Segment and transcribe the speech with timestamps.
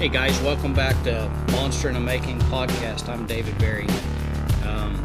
[0.00, 3.06] Hey guys, welcome back to Monster in the Making podcast.
[3.10, 3.86] I'm David Berry.
[4.64, 5.04] Um,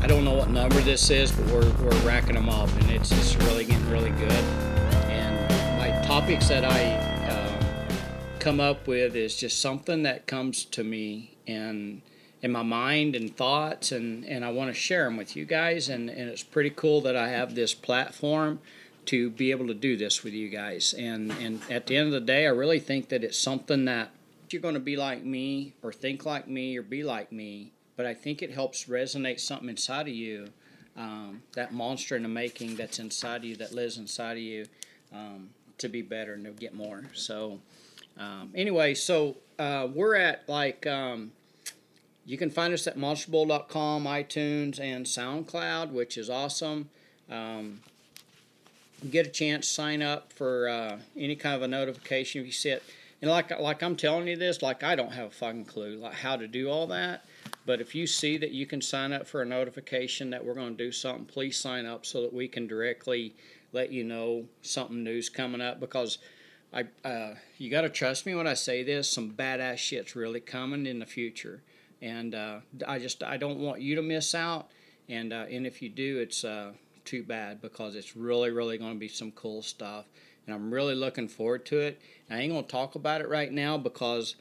[0.00, 3.10] I don't know what number this is, but we're, we're racking them up, and it's
[3.10, 4.32] just really getting really good.
[5.12, 6.94] And my topics that I
[7.28, 7.88] uh,
[8.40, 12.02] come up with is just something that comes to me and
[12.40, 15.88] in my mind and thoughts, and, and I want to share them with you guys.
[15.88, 18.58] And, and it's pretty cool that I have this platform
[19.04, 20.92] to be able to do this with you guys.
[20.98, 24.10] And and at the end of the day, I really think that it's something that
[24.52, 28.06] you're going to be like me or think like me or be like me, but
[28.06, 30.48] I think it helps resonate something inside of you,
[30.96, 34.66] um, that monster in the making that's inside of you, that lives inside of you,
[35.12, 37.04] um, to be better and to get more.
[37.14, 37.60] So,
[38.18, 41.32] um, anyway, so uh, we're at like, um,
[42.24, 46.88] you can find us at monsterbull.com, iTunes, and SoundCloud, which is awesome.
[47.30, 47.80] Um,
[49.10, 52.70] get a chance, sign up for uh, any kind of a notification if you see
[52.70, 52.82] it
[53.22, 56.14] and like like I'm telling you this, like I don't have a fucking clue like
[56.14, 57.24] how to do all that.
[57.64, 60.76] But if you see that you can sign up for a notification that we're going
[60.76, 63.36] to do something, please sign up so that we can directly
[63.72, 66.18] let you know something new's coming up because
[66.72, 69.08] I uh, you got to trust me when I say this.
[69.08, 71.62] Some badass shit's really coming in the future,
[72.02, 74.68] and uh, I just I don't want you to miss out.
[75.08, 76.72] And uh, and if you do, it's uh,
[77.04, 80.06] too bad because it's really really going to be some cool stuff
[80.46, 82.00] and I'm really looking forward to it.
[82.28, 84.36] And I ain't gonna talk about it right now because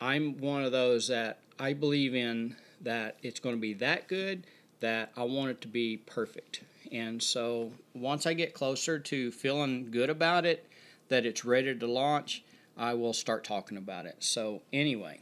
[0.00, 4.44] I'm one of those that I believe in that it's to be that good
[4.80, 6.62] that I want it to be perfect.
[6.90, 10.66] And so once I get closer to feeling good about it,
[11.08, 12.42] that it's ready to launch,
[12.76, 14.16] I will start talking about it.
[14.20, 15.20] So anyway,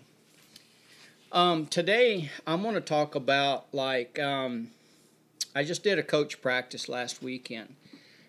[1.33, 4.69] um, today I'm going to talk about like um,
[5.55, 7.75] I just did a coach practice last weekend,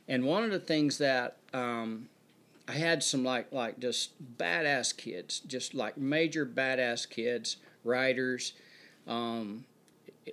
[0.09, 2.09] and one of the things that um,
[2.67, 8.53] I had some like like just badass kids, just like major badass kids, riders.
[9.07, 9.65] Um,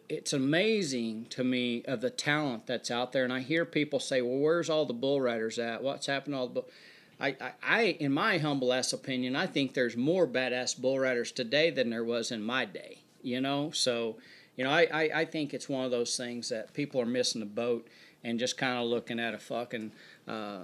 [0.09, 4.22] it's amazing to me of the talent that's out there, and I hear people say,
[4.22, 5.82] "Well, where's all the bull riders at?
[5.82, 6.70] What's happened to all the bull?"
[7.19, 11.32] I, I, I, in my humble ass opinion, I think there's more badass bull riders
[11.32, 12.98] today than there was in my day.
[13.22, 14.16] You know, so
[14.56, 17.41] you know, I, I, I think it's one of those things that people are missing
[17.41, 17.87] the boat
[18.26, 19.92] and just kind of looking at a fucking
[20.26, 20.59] uh,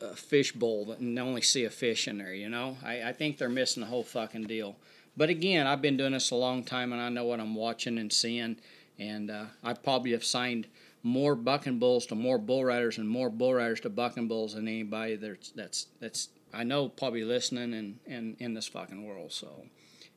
[0.00, 2.32] a fish bowl and only see a fish in there.
[2.32, 4.76] You know, I, I think they're missing the whole fucking deal.
[5.16, 7.98] But again, I've been doing this a long time, and I know what I'm watching
[7.98, 8.56] and seeing.
[8.98, 10.68] And uh, I probably have signed
[11.02, 14.68] more bucking bulls to more bull riders and more bull riders to bucking bulls than
[14.68, 19.32] anybody that's that's that's I know probably listening and and in this fucking world.
[19.32, 19.48] So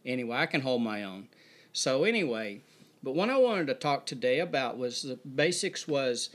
[0.06, 1.30] anyway, I can hold my own.
[1.72, 2.62] So anyway,
[3.02, 6.30] but what I wanted to talk today about was the basics was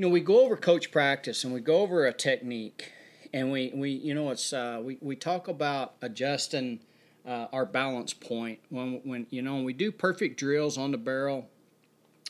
[0.00, 2.90] you know, we go over coach practice and we go over a technique,
[3.34, 6.80] and we, we you know, it's uh, we we talk about adjusting
[7.28, 10.96] uh, our balance point when when you know when we do perfect drills on the
[10.96, 11.50] barrel,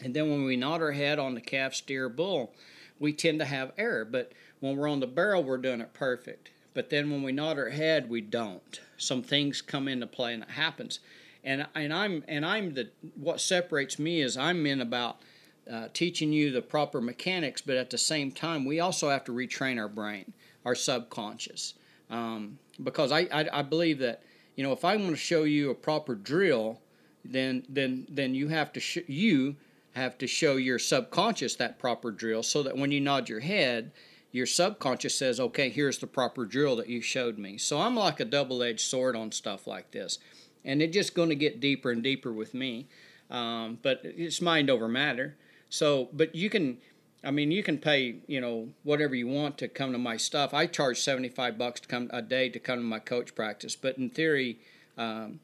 [0.03, 2.53] and then when we nod our head on the calf, steer, bull,
[2.99, 4.05] we tend to have error.
[4.05, 6.51] But when we're on the barrel, we're doing it perfect.
[6.75, 8.81] But then when we nod our head, we don't.
[8.97, 10.99] Some things come into play, and it happens.
[11.45, 15.21] And and I'm and I'm the what separates me is I'm in about
[15.71, 19.33] uh, teaching you the proper mechanics, but at the same time, we also have to
[19.33, 20.33] retrain our brain,
[20.65, 21.75] our subconscious.
[22.11, 24.23] Um, because I, I, I, believe that,
[24.57, 26.81] you know, if I want to show you a proper drill,
[27.25, 29.57] then then then you have to sh- you
[29.93, 33.93] have to show your subconscious that proper drill so that when you nod your head,
[34.33, 37.59] your subconscious says, okay, here's the proper drill that you showed me.
[37.59, 40.19] So I'm like a double edged sword on stuff like this.
[40.65, 42.87] And it's just going to get deeper and deeper with me.
[43.31, 45.37] Um, but it's mind over matter.
[45.71, 46.79] So, but you can,
[47.25, 50.53] I mean, you can pay, you know, whatever you want to come to my stuff.
[50.53, 53.97] I charge 75 bucks to come a day to come to my coach practice, but
[53.97, 54.59] in theory,
[54.99, 55.41] um,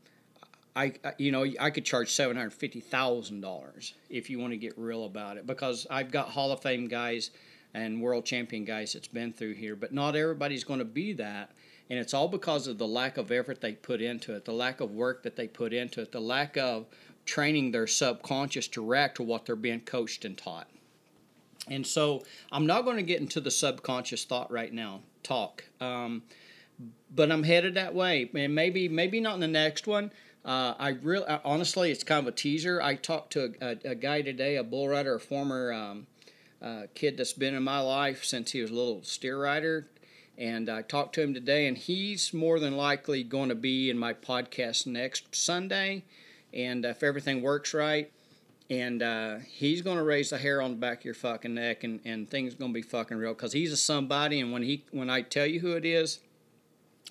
[0.76, 4.58] I, you know, I could charge seven hundred fifty thousand dollars if you want to
[4.58, 7.30] get real about it, because I've got Hall of Fame guys
[7.72, 11.50] and world champion guys that's been through here, but not everybody's going to be that,
[11.88, 14.80] and it's all because of the lack of effort they put into it, the lack
[14.80, 16.84] of work that they put into it, the lack of
[17.26, 20.68] training their subconscious to react to what they're being coached and taught.
[21.68, 25.64] And so I'm not going to get into the subconscious thought right now, talk.
[25.80, 26.22] Um,
[27.14, 30.12] but I'm headed that way, and maybe maybe not in the next one.
[30.44, 32.80] Uh, I really, honestly, it's kind of a teaser.
[32.80, 36.06] I talked to a, a, a guy today, a bull rider, a former um,
[36.62, 39.88] uh, kid that's been in my life since he was a little steer rider,
[40.38, 43.98] and I talked to him today, and he's more than likely going to be in
[43.98, 46.04] my podcast next Sunday
[46.52, 48.10] and if everything works right,
[48.68, 51.84] and uh, he's going to raise the hair on the back of your fucking neck,
[51.84, 54.84] and, and things going to be fucking real because he's a somebody, and when he
[54.90, 56.20] when I tell you who it is,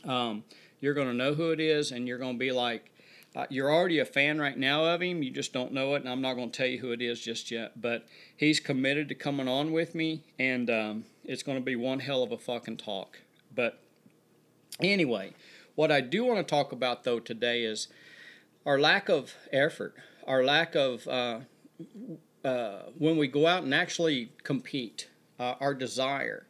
[0.03, 0.43] um,
[0.81, 2.91] You're going to know who it is, and you're going to be like,
[3.35, 5.23] uh, you're already a fan right now of him.
[5.23, 7.19] You just don't know it, and I'm not going to tell you who it is
[7.19, 7.81] just yet.
[7.81, 8.05] But
[8.35, 12.23] he's committed to coming on with me, and um, it's going to be one hell
[12.23, 13.19] of a fucking talk.
[13.53, 13.79] But
[14.79, 15.33] anyway,
[15.75, 17.87] what I do want to talk about though today is
[18.65, 19.95] our lack of effort,
[20.27, 21.39] our lack of uh,
[22.43, 25.09] uh, when we go out and actually compete,
[25.39, 26.45] uh, our desire.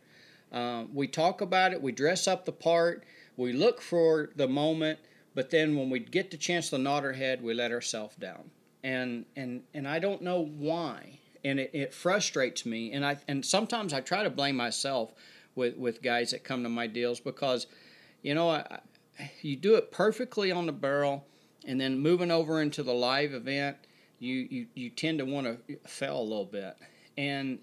[0.51, 3.05] Um, we talk about it, we dress up the part,
[3.37, 4.99] we look for the moment,
[5.33, 8.51] but then when we get the chance to nod our head, we let ourselves down.
[8.83, 11.19] And, and, and I don't know why.
[11.43, 12.91] And it, it frustrates me.
[12.93, 15.13] And, I, and sometimes I try to blame myself
[15.55, 17.67] with, with guys that come to my deals because,
[18.21, 18.79] you know, I,
[19.41, 21.25] you do it perfectly on the barrel,
[21.65, 23.77] and then moving over into the live event,
[24.19, 26.77] you, you, you tend to want to fail a little bit.
[27.17, 27.59] And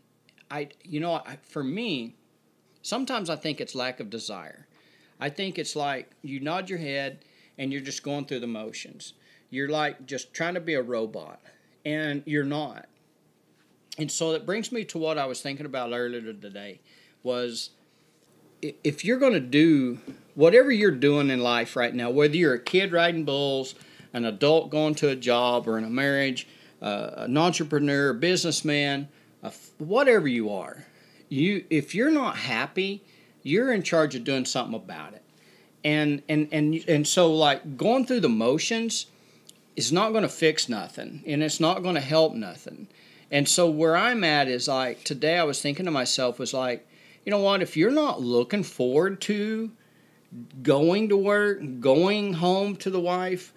[0.50, 2.14] I, you know, I, for me,
[2.82, 4.66] sometimes I think it's lack of desire.
[5.20, 7.25] I think it's like you nod your head
[7.58, 9.14] and you're just going through the motions.
[9.50, 11.38] You're like just trying to be a robot,
[11.84, 12.88] and you're not.
[13.98, 16.81] And so that brings me to what I was thinking about earlier today
[17.22, 17.70] was
[18.62, 19.98] if you're going to do
[20.34, 23.75] whatever you're doing in life right now, whether you're a kid riding bulls,
[24.12, 26.47] an adult going to a job or in a marriage,
[26.81, 29.09] uh, an entrepreneur, a businessman,
[29.43, 30.85] a, whatever you are,
[31.29, 33.03] you if you're not happy,
[33.43, 35.25] you're in charge of doing something about it.
[35.85, 39.06] And and and and so like going through the motions
[39.75, 42.88] is not going to fix nothing, and it's not going to help nothing.
[43.31, 46.87] And so where I'm at is like today I was thinking to myself was like,
[47.25, 49.73] you know what, if you're not looking forward to
[50.62, 53.53] going to work, going home to the wife,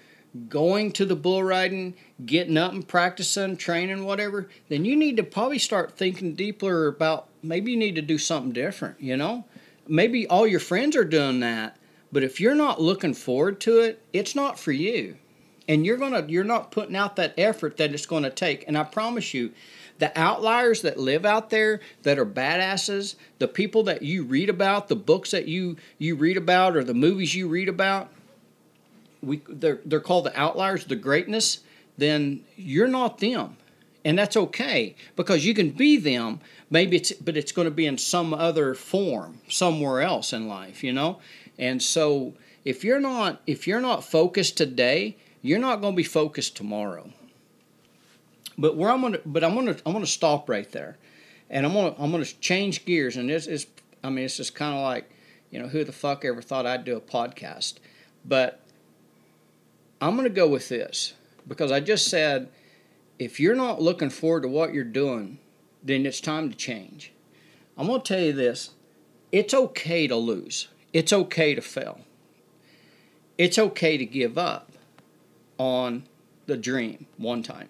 [0.49, 1.95] going to the bull riding,
[2.25, 7.27] getting up and practicing, training, whatever, then you need to probably start thinking deeper about
[7.41, 9.45] maybe you need to do something different, you know?
[9.87, 11.77] Maybe all your friends are doing that,
[12.11, 15.17] but if you're not looking forward to it, it's not for you.
[15.67, 18.65] And you're to you're not putting out that effort that it's to take.
[18.67, 19.51] And I promise you,
[19.97, 24.89] the outliers that live out there that are badasses, the people that you read about,
[24.89, 28.11] the books that you you read about or the movies you read about,
[29.25, 31.59] we they're they're called the outliers, the greatness,
[31.97, 33.57] then you're not them.
[34.03, 36.39] And that's okay because you can be them,
[36.69, 40.83] maybe it's but it's going to be in some other form somewhere else in life,
[40.83, 41.19] you know?
[41.57, 42.33] And so
[42.63, 47.09] if you're not if you're not focused today, you're not going to be focused tomorrow.
[48.57, 50.97] But where I'm gonna, but I'm gonna, I'm gonna stop right there,
[51.49, 53.17] and I'm gonna, I'm gonna change gears.
[53.17, 53.67] And this is,
[54.03, 55.09] I mean, it's just kind of like,
[55.51, 57.75] you know, who the fuck ever thought I'd do a podcast?
[58.23, 58.61] But
[60.01, 61.13] I'm gonna go with this
[61.47, 62.49] because I just said,
[63.17, 65.39] if you're not looking forward to what you're doing,
[65.83, 67.11] then it's time to change.
[67.77, 68.71] I'm gonna tell you this:
[69.31, 70.67] it's okay to lose.
[70.93, 72.01] It's okay to fail.
[73.37, 74.71] It's okay to give up
[75.57, 76.03] on
[76.45, 77.69] the dream one time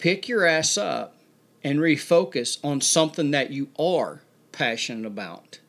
[0.00, 1.14] pick your ass up
[1.62, 5.60] and refocus on something that you are passionate about.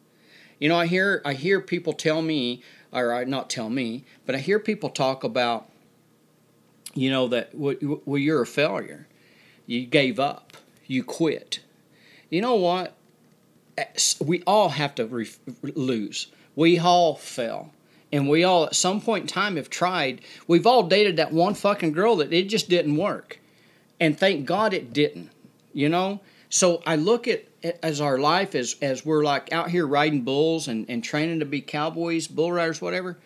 [0.58, 4.36] You know, I hear I hear people tell me, or I not tell me, but
[4.36, 5.70] I hear people talk about,
[6.94, 7.76] you know, that well,
[8.18, 9.08] you're a failure,
[9.66, 10.58] you gave up,
[10.88, 11.60] you quit.
[12.30, 12.96] You know what?
[14.20, 15.30] We all have to re-
[15.62, 16.28] lose.
[16.56, 17.74] We all fail.
[18.12, 20.22] And we all, at some point in time, have tried.
[20.48, 23.40] We've all dated that one fucking girl that it just didn't work
[24.02, 25.30] and thank God it didn't.
[25.74, 26.20] You know,
[26.52, 27.46] so I look at
[27.82, 31.46] as our life as as we're like out here riding bulls and and training to
[31.46, 33.18] be cowboys, bull riders, whatever.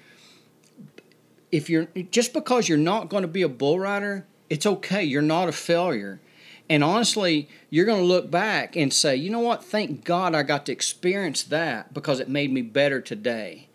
[1.51, 5.03] If you're just because you're not going to be a bull rider, it's okay.
[5.03, 6.22] You're not a failure.
[6.70, 9.63] And honestly, you're going to look back and say, you know what?
[9.63, 13.70] Thank God I got to experience that because it made me better today.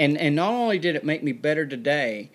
[0.00, 2.30] And and not only did it make me better today,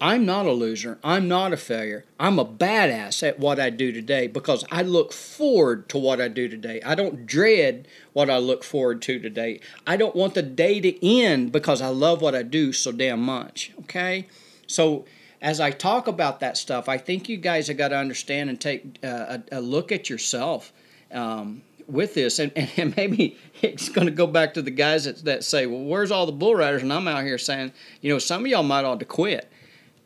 [0.00, 0.98] I'm not a loser.
[1.02, 2.04] I'm not a failure.
[2.20, 6.28] I'm a badass at what I do today because I look forward to what I
[6.28, 6.80] do today.
[6.84, 9.60] I don't dread what I look forward to today.
[9.86, 13.20] I don't want the day to end because I love what I do so damn
[13.20, 13.72] much.
[13.80, 14.28] Okay?
[14.66, 15.04] So,
[15.40, 18.60] as I talk about that stuff, I think you guys have got to understand and
[18.60, 20.72] take uh, a, a, look at yourself
[21.12, 22.40] um, with this.
[22.40, 25.84] And, and maybe it's going to go back to the guys that, that say, well,
[25.84, 26.82] where's all the bull riders?
[26.82, 29.48] And I'm out here saying, you know, some of y'all might ought to quit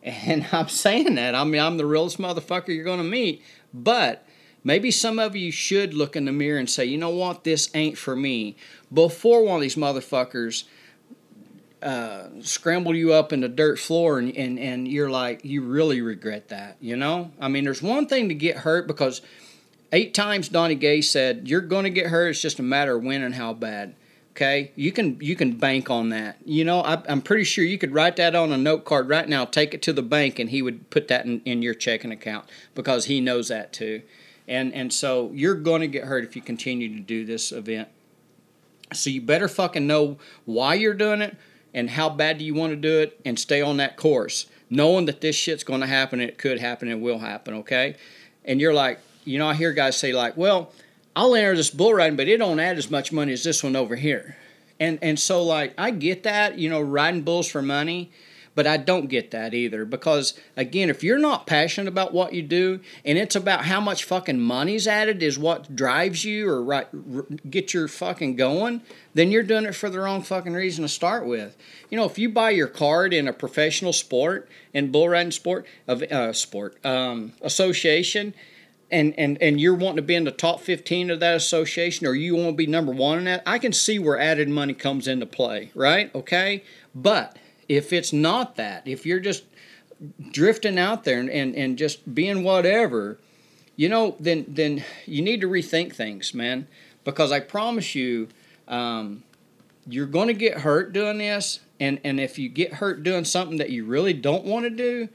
[0.03, 1.35] and I'm saying that.
[1.35, 3.43] I mean, I'm the realest motherfucker you're going to meet.
[3.73, 4.27] But
[4.65, 7.71] maybe some of you should look in the mirror and say, you know what, this
[7.75, 8.57] ain't for me.
[8.93, 10.65] Before one of these motherfuckers
[11.83, 16.01] uh, scramble you up in the dirt floor and, and, and you're like, you really
[16.01, 17.33] regret that, you know?
[17.41, 19.21] I mean, there's one thing to get hurt because
[19.91, 22.29] eight times Donnie Gay said, you're going to get hurt.
[22.29, 23.95] It's just a matter of when and how bad.
[24.33, 26.39] Okay, you can you can bank on that.
[26.47, 29.29] You know, I, I'm pretty sure you could write that on a note card right
[29.29, 32.11] now, take it to the bank, and he would put that in, in your checking
[32.11, 34.01] account because he knows that too.
[34.49, 37.89] And and so you're going to get hurt if you continue to do this event.
[38.95, 41.37] So you better fucking know why you're doing it
[41.75, 45.05] and how bad do you want to do it, and stay on that course, knowing
[45.07, 46.21] that this shit's going to happen.
[46.21, 46.89] It could happen.
[46.89, 47.53] and will happen.
[47.53, 47.97] Okay,
[48.47, 50.73] and you're like, you know, I hear guys say like, well
[51.15, 53.77] I'll enter this bull riding, but it don't add as much money as this one
[53.77, 54.37] over here.
[54.81, 58.11] And and so like I get that, you know, riding bulls for money,
[58.55, 62.43] but I don't get that either because again, if you're not passionate about what you
[62.43, 66.89] do and it's about how much fucking money's added is what drives you or right
[67.51, 68.81] get your fucking going,
[69.15, 71.57] then you're doing it for the wrong fucking reason to start with.
[71.91, 75.67] You know, if you buy your card in a professional sport and bull riding sport
[75.87, 78.35] of uh, sport um, association
[78.93, 82.15] and, and, and you're wanting to be in the top 15 of that association or
[82.15, 85.09] you want to be number one in that, I can see where added money comes
[85.09, 86.15] into play, right?
[86.15, 86.63] Okay.
[86.95, 89.45] But if it's not that, if you're just
[90.31, 93.19] drifting out there and, and, and just being whatever,
[93.77, 96.69] you know, then then you need to rethink things, man.
[97.05, 98.29] Because I promise you,
[98.69, 99.25] um,
[99.89, 103.57] you're going to get hurt doing this, and and if you get hurt doing something
[103.57, 105.09] that you really don't want to do,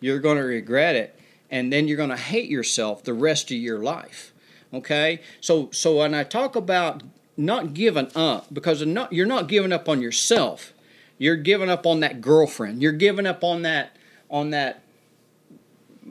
[0.00, 1.18] you're going to regret it
[1.52, 4.32] and then you're going to hate yourself the rest of your life.
[4.74, 5.20] Okay?
[5.40, 7.02] So so when I talk about
[7.36, 10.72] not giving up because not, you're not giving up on yourself.
[11.18, 12.82] You're giving up on that girlfriend.
[12.82, 13.96] You're giving up on that
[14.30, 14.82] on that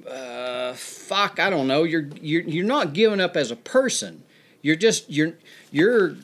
[0.07, 1.83] uh, fuck, I don't know.
[1.83, 4.23] You're you're you're not giving up as a person.
[4.61, 5.33] You're just you're
[5.71, 6.15] you're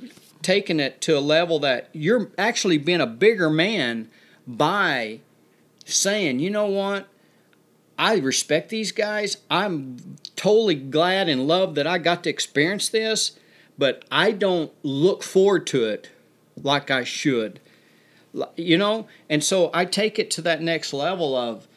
[0.41, 4.09] taking it to a level that you're actually being a bigger man
[4.45, 5.19] by
[5.85, 7.07] saying, you know what?
[7.97, 9.37] I respect these guys.
[9.49, 13.37] I'm totally glad and love that I got to experience this,
[13.77, 16.11] but I don't look forward to it
[16.61, 17.59] like I should.
[18.55, 19.07] You know?
[19.29, 21.67] And so I take it to that next level of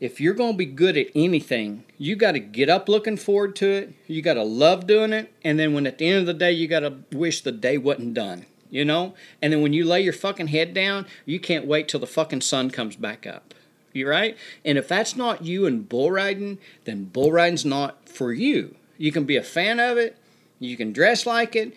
[0.00, 3.54] if you're going to be good at anything, you got to get up looking forward
[3.56, 3.92] to it.
[4.06, 5.32] You got to love doing it.
[5.44, 7.76] And then when at the end of the day, you got to wish the day
[7.76, 9.14] wasn't done, you know?
[9.42, 12.40] And then when you lay your fucking head down, you can't wait till the fucking
[12.40, 13.54] sun comes back up.
[13.92, 14.36] You right?
[14.64, 18.76] And if that's not you in bull riding, then bull riding's not for you.
[18.98, 20.16] You can be a fan of it,
[20.58, 21.74] you can dress like it,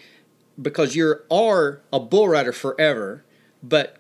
[0.62, 3.24] because you are a bull rider forever,
[3.62, 3.98] but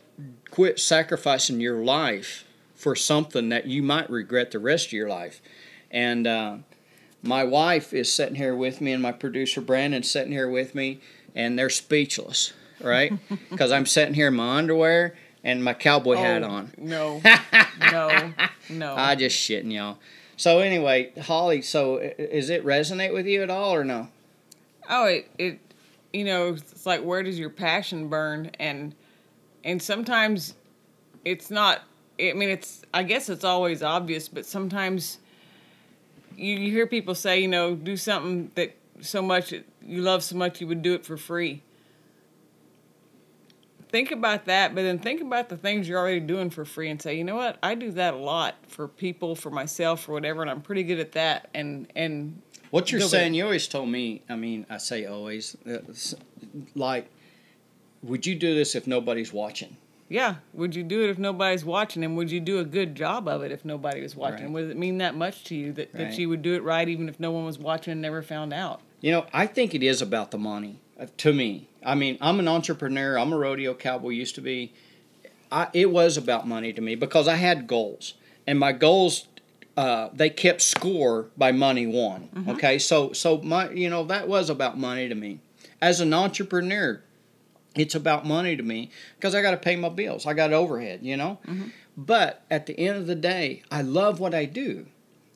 [0.51, 5.41] quit sacrificing your life for something that you might regret the rest of your life.
[5.89, 6.57] And uh,
[7.21, 10.99] my wife is sitting here with me, and my producer Brandon's sitting here with me,
[11.33, 13.13] and they're speechless, right?
[13.49, 16.71] Because I'm sitting here in my underwear and my cowboy oh, hat on.
[16.77, 17.21] No,
[17.91, 18.33] no,
[18.69, 18.95] no.
[18.95, 19.97] I just shitting y'all.
[20.37, 24.07] So anyway, Holly, so is it resonate with you at all or no?
[24.89, 25.59] Oh, it it
[26.11, 28.95] you know it's like where does your passion burn and
[29.63, 30.55] and sometimes
[31.25, 31.83] it's not.
[32.19, 35.19] I mean, it's I guess it's always obvious, but sometimes
[36.37, 40.35] you you hear people say you know do something that so much you love so
[40.35, 41.61] much you would do it for free
[43.93, 46.99] think about that, but then think about the things you're already doing for free and
[46.99, 50.41] say, you know what, I do that a lot for people, for myself, or whatever,
[50.41, 51.47] and I'm pretty good at that.
[51.53, 54.23] And and what you're saying, you always told me.
[54.27, 55.77] I mean, I say always, uh,
[56.73, 57.07] like,
[58.01, 59.77] would you do this if nobody's watching?
[60.09, 60.35] Yeah.
[60.53, 62.03] Would you do it if nobody's watching?
[62.03, 64.45] And would you do a good job of it if nobody was watching?
[64.45, 64.53] Right.
[64.53, 66.09] Would it mean that much to you that, right.
[66.09, 68.53] that you would do it right even if no one was watching and never found
[68.53, 68.81] out?
[69.01, 70.79] You know, I think it is about the money.
[70.99, 71.67] Uh, to me.
[71.85, 73.17] I mean, I'm an entrepreneur.
[73.17, 74.09] I'm a rodeo cowboy.
[74.09, 74.73] Used to be.
[75.51, 78.13] I, it was about money to me because I had goals,
[78.47, 79.27] and my goals
[79.75, 82.29] uh, they kept score by money won.
[82.33, 82.49] Mm-hmm.
[82.51, 85.39] Okay, so so my you know that was about money to me.
[85.81, 87.01] As an entrepreneur,
[87.75, 90.25] it's about money to me because I got to pay my bills.
[90.25, 91.39] I got overhead, you know.
[91.47, 91.69] Mm-hmm.
[91.97, 94.85] But at the end of the day, I love what I do.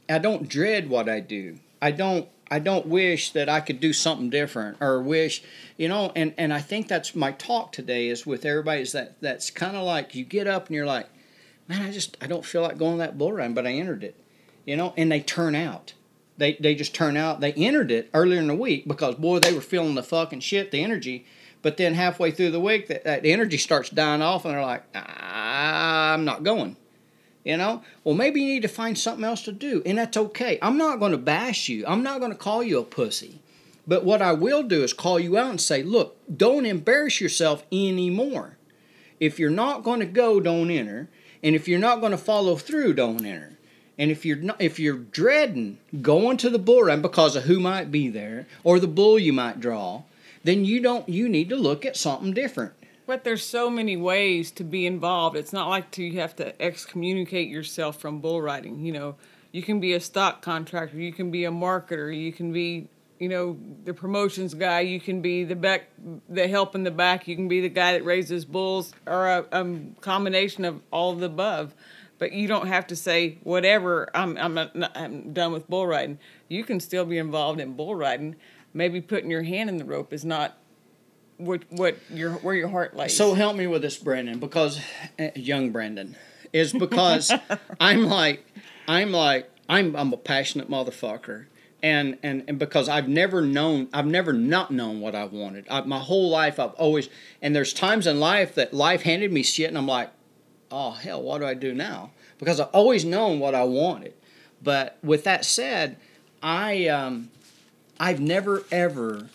[0.09, 1.59] I don't dread what I do.
[1.81, 5.43] I don't I don't wish that I could do something different or wish,
[5.77, 9.19] you know, and, and I think that's my talk today is with everybody is that
[9.21, 11.09] that's kind of like you get up and you're like,
[11.67, 14.15] man, I just I don't feel like going that bull run, but I entered it,
[14.65, 15.93] you know, and they turn out.
[16.37, 17.41] They they just turn out.
[17.41, 20.71] They entered it earlier in the week because boy they were feeling the fucking shit,
[20.71, 21.25] the energy,
[21.61, 24.83] but then halfway through the week that, that energy starts dying off and they're like,
[24.95, 26.77] ah, I'm not going.
[27.47, 30.59] You know, well, maybe you need to find something else to do, and that's okay.
[30.61, 31.85] I'm not going to bash you.
[31.87, 33.39] I'm not going to call you a pussy.
[33.87, 37.63] But what I will do is call you out and say, look, don't embarrass yourself
[37.71, 38.57] anymore.
[39.21, 41.07] If you're not going to go, don't enter.
[41.41, 43.57] And if you're not going to follow through, don't enter.
[43.97, 47.61] And if you're not, if you're dreading going to the bull run because of who
[47.61, 50.03] might be there or the bull you might draw,
[50.43, 52.73] then you don't you need to look at something different.
[53.07, 55.37] But there's so many ways to be involved.
[55.37, 58.85] It's not like to, you have to excommunicate yourself from bull riding.
[58.85, 59.15] You know,
[59.53, 63.29] you can be a stock contractor, you can be a marketer, you can be, you
[63.29, 65.89] know, the promotions guy, you can be the back,
[66.27, 69.45] the help in the back, you can be the guy that raises bulls, or a,
[69.53, 71.73] a combination of all of the above.
[72.19, 74.09] But you don't have to say whatever.
[74.13, 76.19] I'm I'm not, I'm done with bull riding.
[76.49, 78.35] You can still be involved in bull riding.
[78.73, 80.57] Maybe putting your hand in the rope is not
[81.37, 83.15] what what your where your heart lays.
[83.15, 84.79] So help me with this, Brandon, because
[85.19, 86.15] uh, young Brandon
[86.53, 87.31] is because
[87.79, 88.45] I'm like
[88.87, 91.45] I'm like I'm I'm a passionate motherfucker,
[91.83, 95.67] and and and because I've never known I've never not known what I wanted.
[95.69, 97.09] I, my whole life I've always
[97.41, 100.09] and there's times in life that life handed me shit, and I'm like,
[100.71, 102.11] oh hell, what do I do now?
[102.39, 104.13] Because I've always known what I wanted.
[104.61, 105.97] But with that said,
[106.41, 107.29] I um,
[107.99, 109.29] I've never ever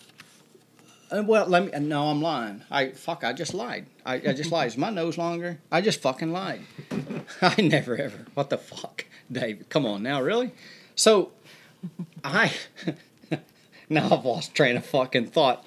[1.13, 1.79] uh, well, let me.
[1.79, 2.63] No, I'm lying.
[2.71, 3.23] I fuck.
[3.23, 3.85] I just lied.
[4.05, 4.67] I, I just lied.
[4.67, 5.59] Is my nose longer?
[5.71, 6.61] I just fucking lied.
[7.41, 8.25] I never ever.
[8.33, 9.65] What the fuck, Dave?
[9.69, 10.51] Come on now, really?
[10.95, 11.31] So,
[12.23, 12.53] I
[13.89, 15.65] now I've lost train of fucking thought.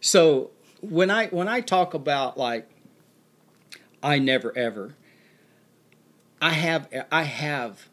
[0.00, 0.50] So
[0.80, 2.68] when I when I talk about like,
[4.02, 4.94] I never ever.
[6.40, 7.88] I have I have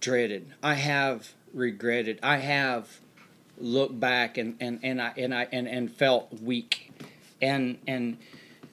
[0.00, 0.54] dreaded.
[0.62, 2.18] I have regretted.
[2.22, 3.00] I have
[3.64, 6.92] looked back and, and, and I and I and, and felt weak.
[7.40, 8.18] And and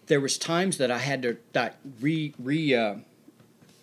[0.08, 2.96] there was times that I had to that re re uh,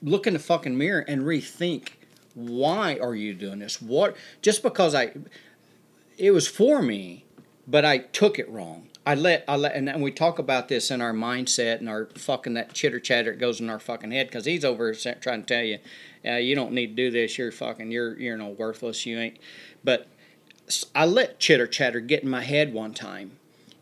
[0.03, 1.91] look in the fucking mirror and rethink
[2.39, 3.83] why are you doing this?
[3.83, 5.13] What just because I
[6.17, 7.25] it was for me,
[7.67, 8.89] but I took it wrong.
[9.05, 12.07] I let I let and, and we talk about this in our mindset and our
[12.15, 15.47] fucking that chitter chatter that goes in our fucking head because he's over trying to
[15.47, 15.79] tell you,
[16.25, 17.39] uh, you don't need to do this.
[17.39, 19.05] You're fucking you're you're no worthless.
[19.05, 19.39] You ain't.
[19.83, 20.07] But
[20.95, 23.33] I let chitter chatter get in my head one time,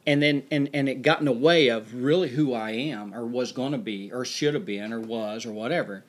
[0.06, 3.26] and then and and it got in the way of really who I am or
[3.26, 6.04] was going to be or should have been or was or whatever.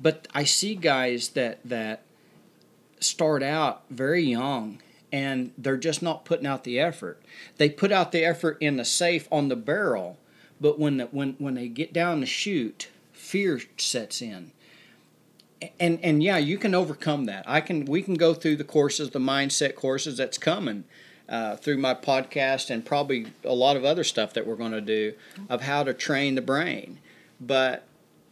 [0.00, 2.02] But I see guys that that
[3.00, 4.80] start out very young
[5.12, 7.22] and they're just not putting out the effort.
[7.56, 10.18] They put out the effort in the safe on the barrel,
[10.60, 14.52] but when the, when when they get down the chute, fear sets in
[15.80, 17.44] and and yeah, you can overcome that.
[17.46, 17.84] I can.
[17.84, 20.84] We can go through the courses, the mindset courses that's coming
[21.28, 24.80] uh, through my podcast, and probably a lot of other stuff that we're going to
[24.80, 25.14] do
[25.48, 26.98] of how to train the brain.
[27.40, 27.86] But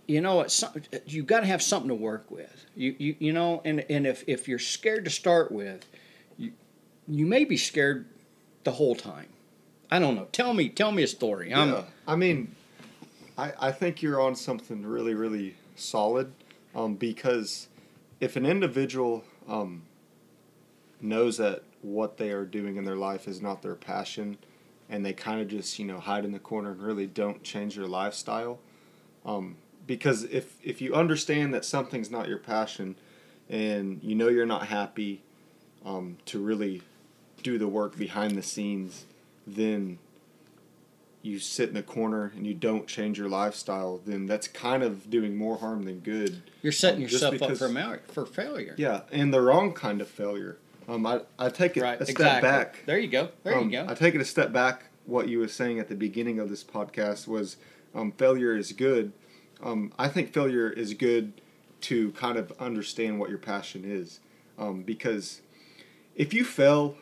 [0.06, 0.62] you know, it's
[1.06, 2.66] you got to have something to work with.
[2.76, 5.86] You you you know, and and if if you're scared to start with,
[6.36, 6.52] you
[7.08, 8.06] you may be scared
[8.64, 9.28] the whole time.
[9.90, 10.28] I don't know.
[10.32, 11.54] Tell me, tell me a story.
[11.54, 12.54] I'm, I mean,
[13.38, 16.32] I I think you're on something really really solid
[16.74, 17.68] um, because
[18.20, 19.82] if an individual um,
[21.00, 24.38] knows that what they are doing in their life is not their passion
[24.88, 27.76] and they kind of just you know hide in the corner and really don't change
[27.76, 28.58] their lifestyle
[29.26, 29.56] um,
[29.86, 32.96] because if if you understand that something's not your passion
[33.48, 35.22] and you know you're not happy
[35.84, 36.80] um, to really
[37.42, 39.04] do the work behind the scenes
[39.46, 39.98] then
[41.24, 45.08] you sit in the corner and you don't change your lifestyle, then that's kind of
[45.08, 46.42] doing more harm than good.
[46.62, 48.74] You're setting um, yourself because, up for, mal- for failure.
[48.76, 50.58] Yeah, and the wrong kind of failure.
[50.86, 52.48] Um, I, I take it right, a step exactly.
[52.48, 52.82] back.
[52.84, 53.30] There you go.
[53.42, 53.86] There um, you go.
[53.90, 54.84] I take it a step back.
[55.06, 57.56] What you were saying at the beginning of this podcast was
[57.94, 59.12] um, failure is good.
[59.62, 61.40] Um, I think failure is good
[61.82, 64.20] to kind of understand what your passion is.
[64.58, 65.40] Um, because
[66.14, 66.96] if you fail,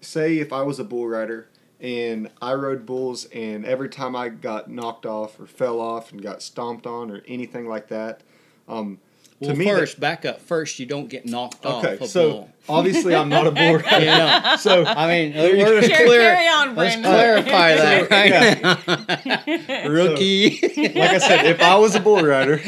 [0.00, 1.48] say if I was a bull rider
[1.82, 6.22] and I rode bulls, and every time I got knocked off or fell off and
[6.22, 8.20] got stomped on or anything like that,
[8.68, 9.00] um,
[9.40, 10.40] well, to me, first, that, back up.
[10.40, 12.08] First, you don't get knocked okay, off.
[12.08, 12.50] so bull.
[12.68, 14.04] obviously, I'm not a bull rider.
[14.04, 14.54] yeah.
[14.54, 18.08] So I mean, let's, carry, clear, carry on, let's clarify that.
[19.72, 19.88] Right?
[19.88, 20.56] Rookie.
[20.58, 22.58] So, like I said, if I was a bull rider,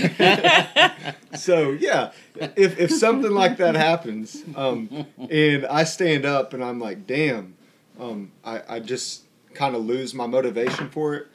[1.37, 2.11] so yeah,
[2.57, 7.55] if if something like that happens, um, and I stand up and I'm like, damn
[7.98, 11.26] um, I, I just kind of lose my motivation for it.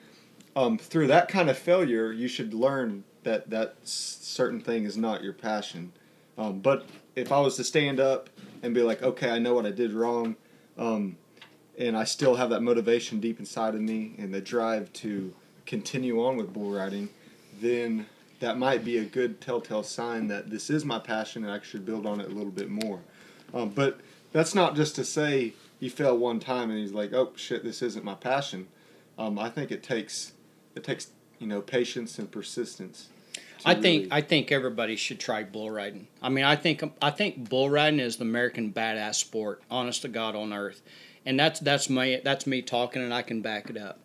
[0.56, 5.24] Um, through that kind of failure, you should learn that that certain thing is not
[5.24, 5.94] your passion.
[6.38, 8.30] Um, but if I was to stand up
[8.64, 10.36] and be like, okay, I know what I did wrong,
[10.78, 11.18] um,
[11.78, 15.34] and I still have that motivation deep inside of me and the drive to
[15.66, 17.10] continue on with bull riding,
[17.62, 18.06] then
[18.40, 21.86] that might be a good telltale sign that this is my passion and I should
[21.86, 23.00] build on it a little bit more.
[23.54, 24.00] Um, but
[24.32, 27.82] that's not just to say he fell one time and he's like, oh shit, this
[27.82, 28.68] isn't my passion.
[29.18, 30.34] Um, I think it takes
[30.76, 31.08] it takes
[31.40, 33.10] you know patience and persistence.
[33.66, 36.08] I to think really- I think everybody should try bull riding.
[36.22, 40.08] I mean, I think I think bull riding is the American badass sport, honest to
[40.08, 40.82] God on earth,
[41.26, 44.00] and that's that's my that's me talking, and I can back it up.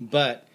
[0.00, 0.46] But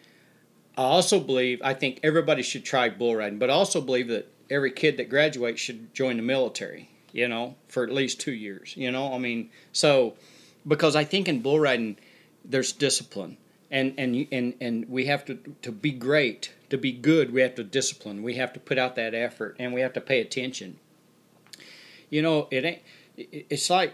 [0.78, 4.32] I also believe I think everybody should try bull riding, but I also believe that
[4.49, 6.89] every kid that graduates should join the military.
[7.12, 8.75] You know, for at least two years.
[8.75, 10.15] You know, I mean, so
[10.67, 11.97] because I think in bull riding
[12.43, 13.38] there's discipline.
[13.71, 17.56] And and and and we have to to be great to be good we have
[17.56, 18.23] to discipline.
[18.23, 20.80] We have to put out that effort and we have to pay attention.
[22.10, 22.82] You know it ain't
[23.17, 23.93] it's like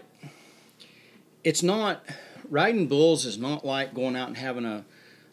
[1.42, 2.04] it's not
[2.48, 4.84] riding bulls is not like going out and having a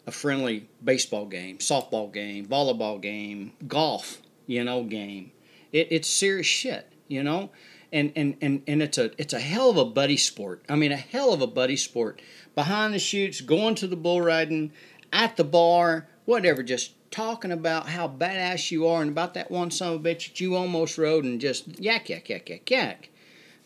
[0.06, 5.32] a friendly baseball game softball game volleyball game golf you know game.
[5.70, 7.50] It, it's serious shit you know
[7.92, 10.62] and, and and and it's a it's a hell of a buddy sport.
[10.68, 12.20] I mean a hell of a buddy sport.
[12.54, 14.72] Behind the chutes going to the bull riding
[15.12, 19.70] at the bar whatever just talking about how badass you are and about that one
[19.70, 23.08] son of a bitch that you almost rode and just yak yak yak yak yak.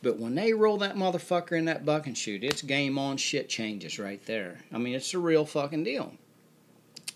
[0.02, 3.48] But when they roll that motherfucker in that buck and shoot it's game on shit
[3.48, 4.60] changes right there.
[4.72, 6.14] I mean it's a real fucking deal.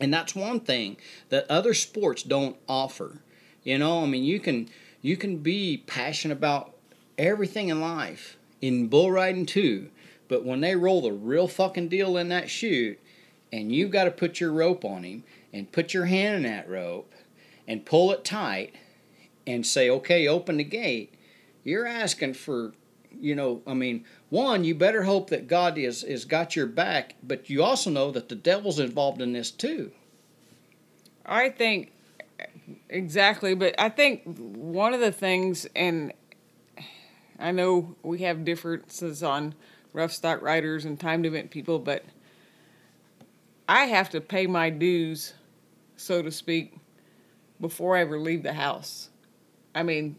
[0.00, 0.96] And that's one thing
[1.30, 3.20] that other sports don't offer.
[3.64, 4.68] You know i mean you can
[5.02, 6.77] you can be passionate about
[7.18, 9.88] everything in life in bull riding too
[10.28, 12.98] but when they roll the real fucking deal in that chute
[13.52, 16.68] and you've got to put your rope on him and put your hand in that
[16.68, 17.12] rope
[17.66, 18.74] and pull it tight
[19.46, 21.14] and say okay open the gate
[21.64, 22.72] you're asking for
[23.18, 27.14] you know i mean one you better hope that god is is got your back
[27.22, 29.90] but you also know that the devil's involved in this too.
[31.28, 31.92] I think
[32.88, 36.12] exactly, but I think one of the things, and
[37.38, 39.54] I know we have differences on
[39.92, 42.04] rough stock riders and timed event people, but
[43.68, 45.34] I have to pay my dues,
[45.96, 46.74] so to speak,
[47.60, 49.10] before I ever leave the house.
[49.74, 50.16] I mean,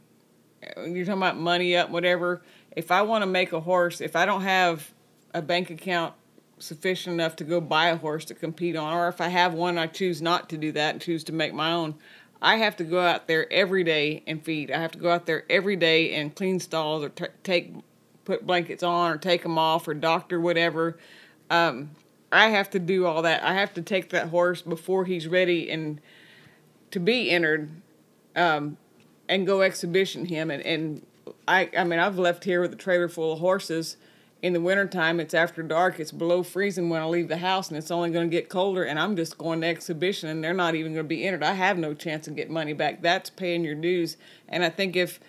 [0.78, 2.42] you're talking about money up, whatever.
[2.76, 4.94] If I want to make a horse, if I don't have
[5.34, 6.14] a bank account
[6.60, 9.78] sufficient enough to go buy a horse to compete on, or if I have one,
[9.78, 11.96] I choose not to do that and choose to make my own.
[12.42, 14.72] I have to go out there every day and feed.
[14.72, 17.74] I have to go out there every day and clean stalls or t- take,
[18.24, 20.98] put blankets on or take them off or doctor whatever.
[21.50, 21.92] Um,
[22.32, 23.44] I have to do all that.
[23.44, 26.00] I have to take that horse before he's ready and
[26.92, 27.70] to be entered,
[28.36, 28.78] um,
[29.28, 30.50] and go exhibition him.
[30.50, 31.06] And, and
[31.48, 33.98] I, I mean, I've left here with a trailer full of horses.
[34.42, 37.78] In the wintertime, it's after dark, it's below freezing when I leave the house, and
[37.78, 40.76] it's only going to get colder, and I'm just going to exhibition, and they're not
[40.76, 41.44] even going to be entered.
[41.44, 43.02] I have no chance of getting money back.
[43.02, 44.16] That's paying your dues.
[44.48, 45.20] And I think if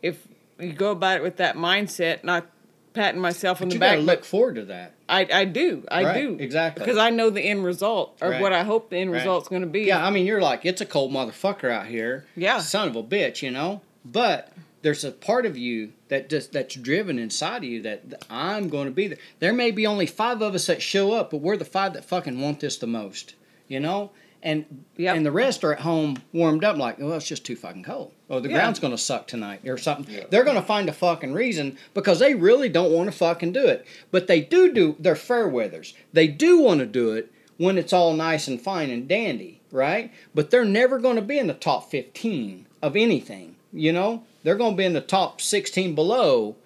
[0.00, 0.26] if
[0.60, 2.46] you go about it with that mindset, not
[2.92, 5.84] patting myself on the you back, gotta look forward to that I, I do.
[5.90, 6.36] I Right, do.
[6.38, 6.84] exactly.
[6.84, 8.40] Because I know the end result or Right.
[8.40, 9.18] what I hope the end Right.
[9.18, 9.82] result's going to be.
[9.82, 12.26] Yeah, I mean, you're like, it's a cold motherfucker out here.
[12.36, 12.58] Yeah.
[12.58, 13.80] Son of a bitch, you know?
[14.04, 18.24] But there's a part of you that just that's driven inside of you that, that
[18.28, 19.18] I'm going to be there.
[19.38, 22.04] There may be only five of us that show up, but we're the five that
[22.04, 23.34] fucking want this the most,
[23.68, 24.10] you know?
[24.44, 25.16] And Yep.
[25.16, 28.10] and the rest are at home warmed up like, well, it's just too fucking cold.
[28.28, 28.56] Or the Yeah.
[28.56, 30.24] ground's going to suck tonight or something.
[30.30, 33.64] They're going to find a fucking reason because they really don't want to fucking do
[33.66, 33.86] it.
[34.10, 35.94] But they do do, they're fair weathers.
[36.12, 40.10] They do want to do it when it's all nice and fine and dandy, right?
[40.34, 44.24] But they're never going to be in the top 15 of anything, you know?
[44.42, 46.56] They're going to be in the top 16 below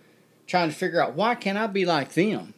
[0.47, 2.55] trying to figure out why can't I be like them?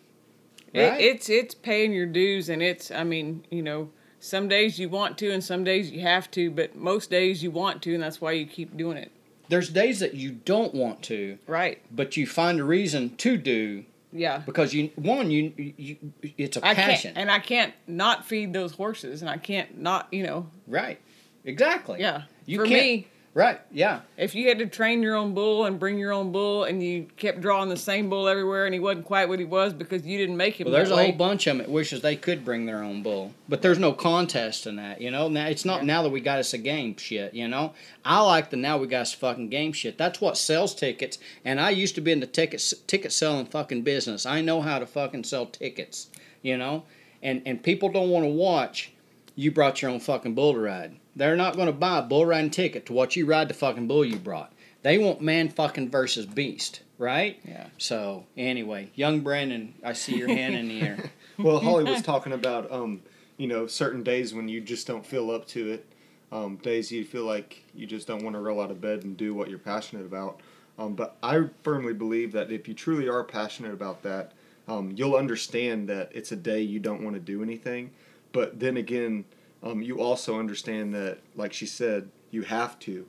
[0.72, 1.00] It, Right?
[1.00, 5.16] it's it's paying your dues, and it's I mean you know some days you want
[5.18, 8.20] to, and some days you have to, but most days you want to, and that's
[8.20, 9.10] why you keep doing it.
[9.48, 11.80] There's days that you don't want to, Right?
[11.90, 14.42] but you find a reason to do Yeah.
[14.44, 15.96] because you one you, you
[16.36, 20.08] it's a I passion, and I can't not feed those horses, and I can't not
[20.12, 21.00] you know right?
[21.46, 21.98] Exactly.
[22.00, 22.24] yeah.
[22.44, 23.60] You For can't- me, Right.
[23.70, 24.00] Yeah.
[24.16, 27.06] if you had to train your own bull and bring your own bull, and you
[27.16, 30.18] kept drawing the same bull everywhere, and he wasn't quite what he was because you
[30.18, 30.64] didn't make him.
[30.64, 33.02] Well, there's a way, whole bunch of them that wishes they could bring their own
[33.02, 35.00] bull, but there's no contest in that.
[35.00, 35.86] You know, now it's not Yeah.
[35.86, 37.32] now that we got us a game shit.
[37.32, 39.98] You know, I like the now we got us fucking game shit.
[39.98, 43.82] That's what sells tickets, and I used to be in the ticket ticket selling fucking
[43.82, 44.26] business.
[44.26, 46.08] I know how to fucking sell tickets.
[46.42, 46.84] You know,
[47.22, 48.90] and and people don't want to watch.
[49.36, 50.96] You brought your own fucking bull to ride.
[51.18, 53.88] They're not going to buy a bull riding ticket to watch you ride the fucking
[53.88, 54.52] bull you brought.
[54.82, 57.40] They want man fucking versus beast, right?
[57.44, 57.66] Yeah.
[57.76, 61.10] So anyway, young Brandon, I see your hand in the air.
[61.40, 63.00] Well, Holly was talking about, um,
[63.36, 65.86] you know, certain days when you just don't feel up to it.
[66.32, 69.16] Um, days you feel like you just don't want to roll out of bed and
[69.16, 70.40] do what you're passionate about.
[70.80, 74.32] Um, but I firmly believe that if you truly are passionate about that,
[74.66, 77.92] um, you'll understand that it's a day you don't want to do anything.
[78.32, 79.24] But then again,
[79.62, 83.06] um, you also understand that, like she said, you have to,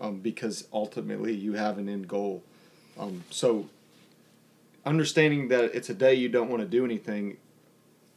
[0.00, 2.42] um, because ultimately you have an end goal.
[2.98, 3.68] Um, so
[4.84, 7.38] understanding that it's a day you don't want to do anything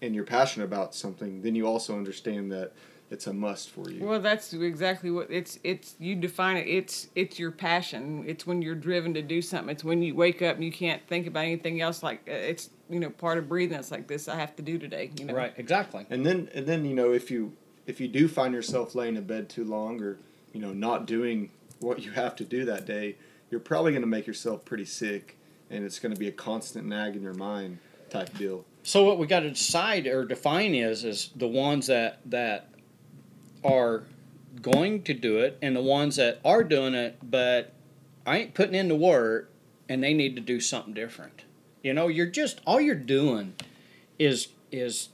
[0.02, 2.72] and you're passionate about something, then you also understand that
[3.12, 4.06] it's a must for you.
[4.06, 5.58] Well, that's exactly what it's.
[5.64, 6.68] It's you define it.
[6.68, 8.24] It's it's your passion.
[8.28, 9.70] It's when you're driven to do something.
[9.70, 12.04] It's when you wake up and you can't think about anything else.
[12.04, 13.80] Like uh, it's you know part of breathing.
[13.80, 15.12] It's like this I have to do today.
[15.18, 15.34] You know.
[15.34, 15.54] Right.
[15.58, 16.06] Exactly.
[16.10, 17.54] And then and then you know if you
[17.90, 20.18] if you do find yourself laying in bed too long or
[20.54, 21.50] you know not doing
[21.80, 23.16] what you have to do that day,
[23.50, 25.38] you're probably going to make yourself pretty sick,
[25.70, 28.64] and it's going to be a constant nag in your mind type deal.
[28.84, 32.70] So what we got to decide or define is is the ones that that
[33.64, 34.04] are
[34.62, 37.74] going to do it and the ones that are doing it but
[38.26, 39.52] I ain't putting in the work
[39.88, 41.44] and they need to do something different.
[41.82, 43.56] You know, you're just all you're doing
[44.20, 45.10] is is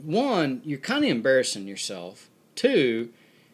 [0.00, 2.28] one, you're kind of embarrassing yourself.
[2.54, 3.10] Two,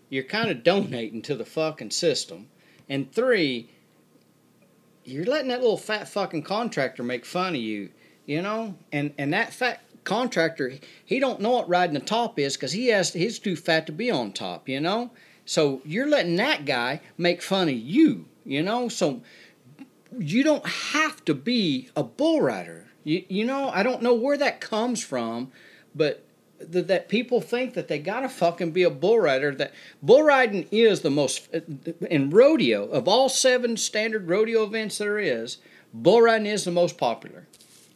[0.08, 2.48] you're kind of donating to the fucking system.
[2.88, 3.70] And three,
[5.04, 7.90] you're letting that little fat fucking contractor make fun of you,
[8.26, 8.76] you know?
[8.92, 10.74] And and that fat contractor,
[11.04, 13.92] he don't know what riding the top is because he has he's too fat to
[13.92, 15.10] be on top, you know?
[15.44, 18.88] So you're letting that guy make fun of you, you know?
[18.88, 19.22] So
[20.18, 22.86] you don't have to be a bull rider.
[23.04, 25.50] You, you know, I don't know where that comes from,
[25.94, 26.24] but
[26.70, 29.54] th- that people think that they gotta fucking be a bull rider.
[29.54, 29.72] That
[30.02, 31.48] bull riding is the most
[32.10, 35.58] in rodeo of all seven standard rodeo events there is.
[35.94, 37.46] Bull riding is the most popular.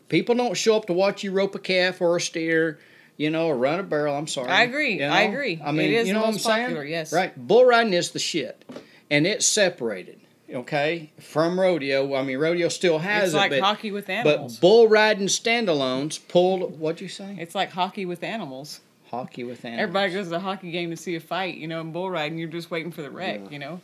[0.08, 2.78] People don't show up to watch you rope a calf or a steer,
[3.16, 4.14] you know, or run a barrel.
[4.16, 4.48] I'm sorry.
[4.50, 4.94] I agree.
[4.94, 5.08] You know?
[5.08, 5.60] I agree.
[5.64, 6.88] I mean, It is you know the what I'm most saying?
[6.88, 7.12] yes.
[7.12, 7.34] Right.
[7.36, 8.64] Bull riding is the shit,
[9.10, 10.20] and it's separated.
[10.52, 12.14] Okay, from rodeo.
[12.14, 14.54] I mean, rodeo still has It's it, like but, hockey with animals.
[14.56, 16.78] but bull riding standalones pulled.
[16.78, 17.36] What'd you say?
[17.38, 18.80] it's like hockey with animals.
[19.10, 19.82] Hockey with animals.
[19.82, 22.38] Everybody goes to a hockey game to see a fight, you know, and bull riding,
[22.38, 23.50] you're just waiting for the wreck, Yeah.
[23.50, 23.80] you know.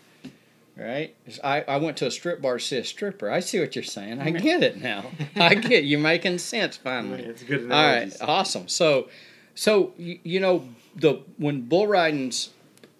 [0.76, 1.14] Right?
[1.44, 3.30] I, I went to a strip bar to see a stripper.
[3.30, 4.20] I see what you're saying.
[4.20, 5.04] I get it now.
[5.36, 7.22] I get you're making sense finally.
[7.22, 8.68] It's good All right, awesome.
[8.68, 9.08] So,
[9.54, 12.50] so you, you know the when bull riding's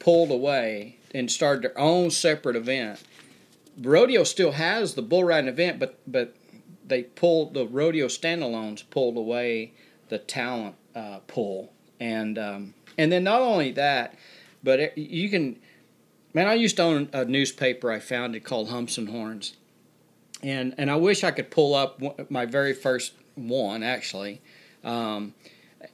[0.00, 3.02] pulled away and started their own separate event,
[3.80, 6.34] rodeo still has the bull riding event, but but
[6.86, 9.72] they pulled the rodeo standalones pulled away
[10.08, 14.14] the talent uh, pool, and um, and then not only that,
[14.62, 15.58] but it, you can.
[16.34, 19.56] Man, I used to own a newspaper I founded called Humps and Horns,
[20.42, 24.40] and and I wish I could pull up my very first one actually,
[24.84, 25.34] um,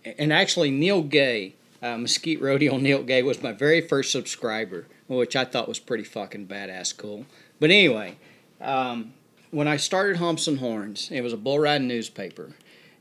[0.05, 5.37] and actually Neal Gay, uh, Mesquite Rodeo Neal Gay was my very first subscriber, which
[5.37, 7.27] I thought was pretty fucking badass cool.
[7.61, 8.17] But anyway,
[8.61, 9.13] um,
[9.51, 12.53] when I started Humps and Horns, it was a bull riding newspaper,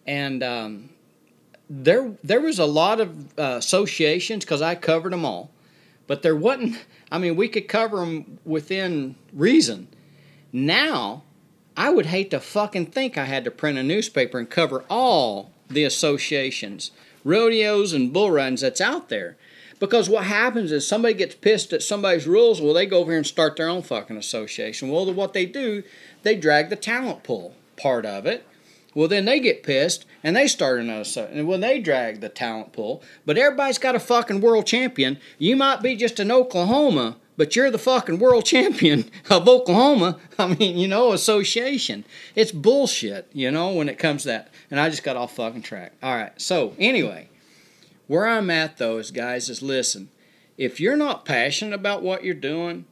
[0.05, 0.89] and um,
[1.69, 5.51] there there was a lot of uh, associations because I covered them all,
[6.07, 6.77] but there wasn't.
[7.11, 9.87] I mean, we could cover them within reason.
[10.51, 11.23] Now,
[11.75, 15.51] I would hate to fucking think I had to print a newspaper and cover all
[15.69, 16.91] the associations,
[17.23, 19.37] rodeos, and bull runs that's out there.
[19.79, 23.17] Because what happens is somebody gets pissed at somebody's rules, well, they go over here
[23.17, 24.89] and start their own fucking association.
[24.89, 25.83] Well, what they do,
[26.23, 28.45] they drag the talent pool part of it.
[28.95, 31.29] Well, then they get pissed and they start another.
[31.31, 35.19] And when they drag the talent pool, but everybody's got a fucking world champion.
[35.37, 40.17] You might be just in Oklahoma, but you're the fucking world champion of Oklahoma.
[40.39, 42.05] I mean, you know, association.
[42.33, 44.49] It's bullshit, you know, when it comes to that.
[44.71, 45.93] And I just got off fucking track.
[46.01, 46.33] All right.
[46.41, 47.29] So anyway,
[48.07, 50.09] where I'm at though is, guys, is listen.
[50.57, 52.85] If you're not passionate about what you're doing,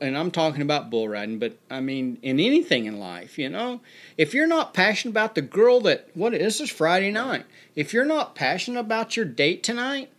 [0.00, 3.80] and I'm talking about bull riding, but I mean in anything in life, you know,
[4.16, 8.04] if you're not passionate about the girl that what this is Friday night, if you're
[8.04, 10.10] not passionate about your date tonight,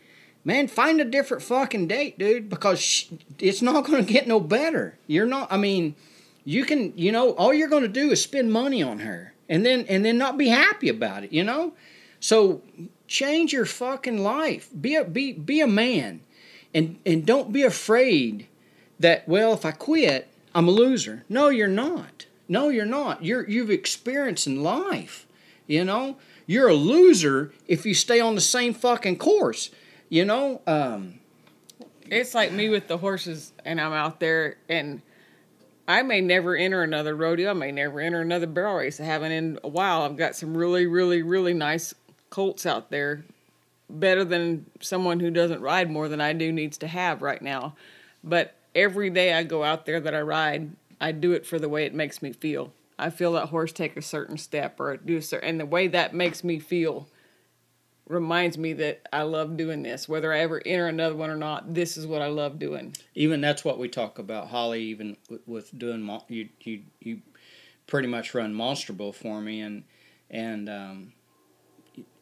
[0.43, 4.97] man, find a different fucking date, dude, because it's not going to get no better.
[5.08, 5.51] You're not.
[5.51, 5.95] I mean,
[6.43, 9.65] you can, you know, all you're going to do is spend money on her, and
[9.65, 11.73] then and then not be happy about it, you know.
[12.19, 12.62] So
[13.12, 14.69] change your fucking life.
[14.80, 16.21] Be a be be a man,
[16.74, 18.47] and and don't be afraid
[19.00, 21.24] that well if I quit I'm a loser.
[21.30, 22.26] No, you're not.
[22.47, 23.24] No, you're not.
[23.24, 25.26] You're you've experienced in life.
[25.67, 29.69] You know, you're a loser if you stay on the same fucking course.
[30.10, 31.19] You know, um,
[32.06, 35.02] It's like me with the horses, and I'm out there, and
[35.88, 37.52] I may never enter another rodeo.
[37.52, 39.00] I may never enter another barrel race.
[39.00, 40.02] I haven't in a while.
[40.02, 41.93] I've got some really, really, really nice
[42.31, 43.23] colts out there,
[43.87, 47.75] better than someone who doesn't ride more than I do needs to have right now.
[48.23, 51.69] But every day I go out there that I ride, I do it for the
[51.69, 52.73] way it makes me feel.
[52.97, 55.87] I feel that horse take a certain step or do a certain, and the way
[55.87, 57.07] that makes me feel
[58.07, 60.07] reminds me that I love doing this.
[60.07, 62.95] Whether I ever enter another one or not, this is what I love doing.
[63.15, 64.83] Even that's what we talk about, Holly.
[64.83, 65.17] Even
[65.47, 67.21] with, doing you you you
[67.87, 69.83] pretty much run Monster Bull for me, and
[70.29, 71.13] and um,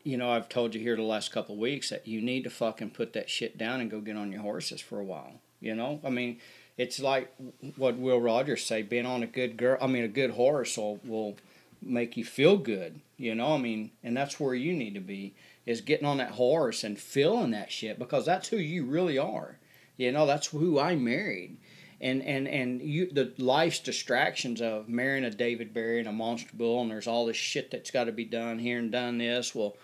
[0.09, 2.49] you know I've told you here the last couple of weeks that you need to
[2.49, 5.39] fucking put that shit down and go get on your horses for a while.
[5.61, 6.39] You know, I mean,
[6.77, 7.33] it's like
[7.75, 10.99] what Will Rogers say: being on a good girl, I mean, a good horse will
[11.03, 11.35] will
[11.81, 13.01] make you feel good.
[13.17, 16.31] You know, I mean, and that's where you need to be is getting on that
[16.31, 19.59] horse and feeling that shit because that's who you really are.
[19.97, 21.57] You know, that's who I married.
[22.01, 26.51] And and and you the life's distractions of marrying a David Berry and a Monster
[26.53, 29.53] Bull and there's all this shit that's got to be done here and done this.
[29.53, 29.75] Well,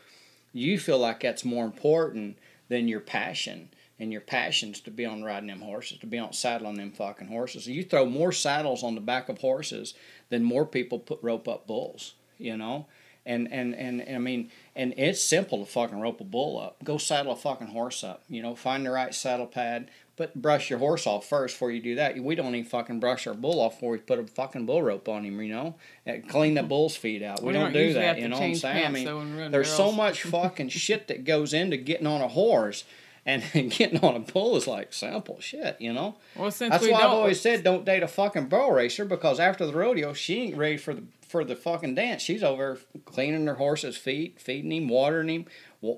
[0.56, 2.38] you feel like that's more important
[2.70, 3.70] than your passion.
[3.98, 7.28] And your passion's to be on riding them horses, to be on saddling them fucking
[7.28, 7.66] horses.
[7.66, 9.94] You throw more saddles on the back of horses
[10.30, 12.88] than more people put rope up bulls, you know?
[13.26, 16.84] And, and, and, and I mean, and it's simple to fucking rope a bull up.
[16.84, 18.24] Go saddle a fucking horse up.
[18.28, 21.82] You know, find the right saddle pad, but brush your horse off first before you
[21.82, 22.18] do that.
[22.18, 25.10] We don't even fucking brush our bull off before we put a fucking bull rope
[25.10, 25.76] on him, you know?
[26.06, 27.42] And clean the bull's feet out.
[27.42, 28.86] We, We don't, don't do that, you know what I'm saying?
[28.86, 32.86] I mean, there's so much fucking shit that goes into getting on a horse.
[33.28, 36.16] And getting on a bull is like simple shit, you know.
[36.36, 39.40] Well, since That's we why I've always said don't date a fucking barrel racer because
[39.40, 42.22] after the rodeo she ain't ready for the for the fucking dance.
[42.22, 45.46] She's over cleaning her horse's feet, feeding him, watering him,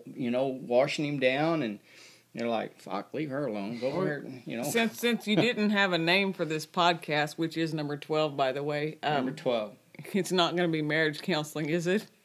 [0.06, 1.80] you know, washing him down, and
[2.38, 3.80] you're like, fuck, leave her alone.
[3.80, 4.64] Go over here, you know.
[4.64, 8.52] since since you didn't have a name for this podcast, which is number twelve, by
[8.52, 9.74] the way, Number um, twelve.
[10.14, 12.06] it's not going to be marriage counseling, is it?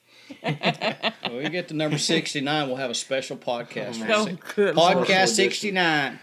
[0.43, 3.97] When we get to number sixty nine, we'll have a special podcast.
[4.07, 6.19] for Oh, si- good podcast sixty nine.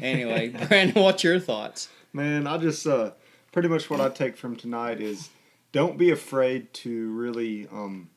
[0.00, 1.88] Anyway, Brandon, what's your thoughts?
[2.12, 3.12] Man, I just uh,
[3.52, 5.28] pretty much what I take from tonight is
[5.72, 8.10] don't be afraid to really um,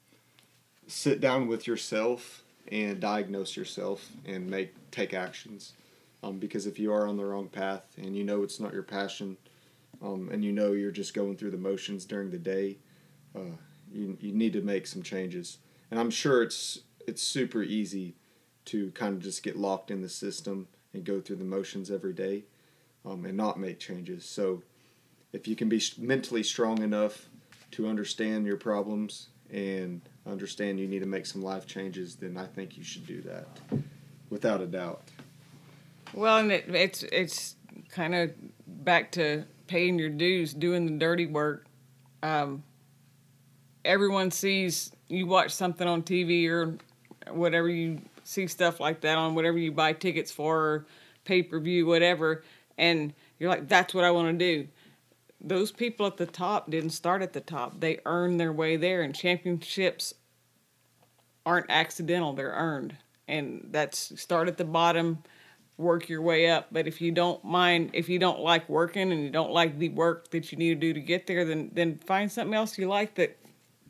[0.87, 5.73] sit down with yourself and diagnose yourself and make take actions.
[6.23, 8.83] Um, because if you are on the wrong path and you know it's not your
[8.83, 9.37] passion,
[10.01, 12.77] um, and you know you're just going through the motions during the day,
[13.35, 13.55] uh,
[13.91, 15.57] you you need to make some changes.
[15.91, 18.15] And I'm sure it's it's super easy
[18.65, 22.13] to kind of just get locked in the system and go through the motions every
[22.13, 22.43] day
[23.05, 24.25] um, and not make changes.
[24.25, 24.61] So,
[25.31, 27.29] if you can be mentally strong enough
[27.71, 32.45] to understand your problems and understand you need to make some life changes, then I
[32.45, 33.47] think you should do that,
[34.29, 35.01] without a doubt.
[36.13, 37.55] Well, and it, it's it's
[37.89, 38.31] kind of
[38.65, 41.65] back to paying your dues, doing the dirty work.
[42.23, 42.63] Um,
[43.83, 46.77] everyone sees you watch something on TV or
[47.31, 50.85] whatever you see stuff like that on whatever you buy tickets for,
[51.25, 52.43] pay per view, whatever,
[52.77, 54.67] and you're like, that's what I want to do.
[55.39, 59.01] Those people at the top didn't start at the top; they earned their way there,
[59.01, 60.13] and championships
[61.45, 62.97] aren't accidental; they're earned,
[63.27, 65.23] and that's start at the bottom
[65.77, 66.67] work your way up.
[66.71, 69.89] But if you don't mind, if you don't like working and you don't like the
[69.89, 72.87] work that you need to do to get there, then then find something else you
[72.87, 73.37] like that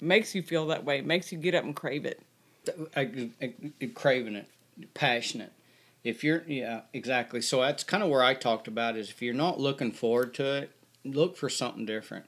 [0.02, 2.22] makes you feel that way, makes you get up and crave it.
[2.96, 4.48] I, I, I- craving it,
[4.94, 5.54] passionate.
[6.04, 7.42] If you're, yeah, exactly.
[7.42, 10.58] So that's kind of where I talked about is if you're not looking forward to
[10.58, 10.72] it,
[11.16, 12.26] look for something different.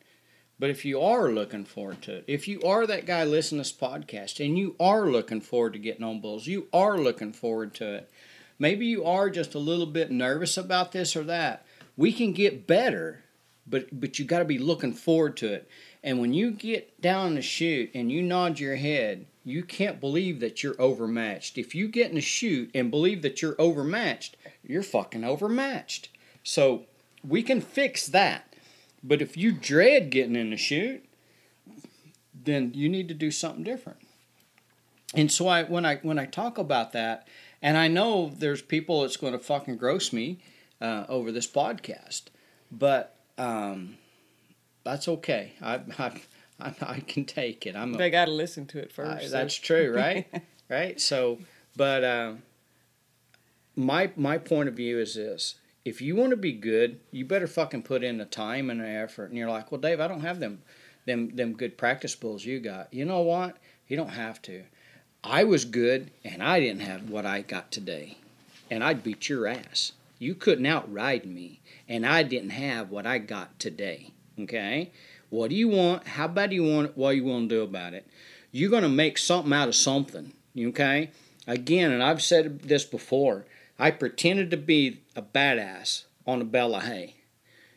[0.60, 3.70] But if you are looking forward to it, if you are that guy listening to
[3.70, 7.74] this podcast and you are looking forward to getting on bulls, you are looking forward
[7.76, 8.12] to it.
[8.60, 11.66] Maybe you are just a little bit nervous about this or that.
[11.96, 13.24] We can get better,
[13.66, 15.70] but but you got to be looking forward to it.
[16.04, 20.42] And when you get down the chute and you nod your head, you can't believe
[20.42, 21.58] that you're overmatched.
[21.58, 26.10] If you get in the chute and believe that you're overmatched, you're fucking overmatched.
[26.44, 26.86] So
[27.28, 28.49] we can fix that.
[29.04, 31.06] But if you dread getting in the chute,
[32.34, 34.00] then you need to do something different.
[35.16, 37.28] And so I when I when I talk about that,
[37.62, 40.40] and I know there's people that's going to fucking gross me
[40.82, 42.24] uh, over this podcast,
[42.72, 43.98] but um,
[44.84, 45.54] that's okay.
[45.62, 46.12] I, I
[46.60, 47.76] I I can take it.
[47.76, 49.24] I'm a, They got to listen to it first.
[49.24, 50.28] so- that's true, right?
[50.70, 51.00] right.
[51.02, 51.40] So,
[51.76, 52.34] but uh,
[53.76, 55.56] my my point of view is this:
[55.90, 58.88] if you want to be good, you better fucking put in the time and the
[58.88, 59.26] effort.
[59.26, 60.62] And you're like, well, Dave, I don't have them
[61.06, 62.94] them them good practice bulls you got.
[62.94, 63.58] You know what?
[63.88, 64.64] You don't have to.
[65.24, 68.18] I was good, and I didn't have what I got today,
[68.70, 69.94] and I'd beat your ass.
[70.20, 71.60] You couldn't outride me,
[71.90, 74.12] and I didn't have what I got today.
[74.40, 74.92] Okay.
[75.30, 76.08] What do you want?
[76.08, 76.98] How bad do you want it?
[76.98, 78.08] What you going to do about it?
[78.52, 80.34] You're to make something out of something.
[80.58, 81.12] Okay?
[81.48, 83.46] Again, and I've said this before,
[83.78, 87.18] I pretended to be a badass on a bale of hay.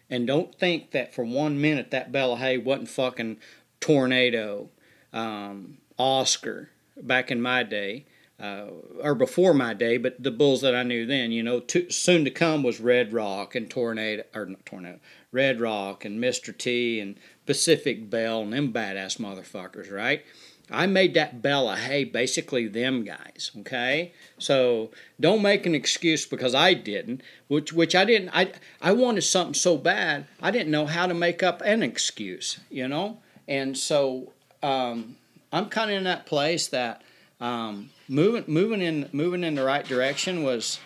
[0.08, 3.38] And don't think that for one minute that bale of hay wasn't fucking
[3.80, 4.70] Tornado,
[5.12, 8.06] um, Oscar back in my day,
[8.38, 8.66] uh,
[9.00, 12.24] or before my day, but the bulls that I knew then, you know, to, soon
[12.24, 14.98] to come was Red Rock and Tornado, or not Tornado,
[15.30, 16.56] Red Rock and Mr.
[16.56, 17.16] T and
[17.46, 20.24] Pacific Bell and them badass motherfuckers, right?
[20.72, 24.12] I made that Bella Hey basically them guys, okay?
[24.38, 28.30] So don't make an excuse because I didn't, which which I didn't.
[28.30, 32.60] I I wanted something so bad, I didn't know how to make up an excuse,
[32.70, 33.18] you know.
[33.46, 35.16] And so um,
[35.52, 37.02] I'm kind of in that place that
[37.40, 40.80] um, moving moving in moving in the right direction was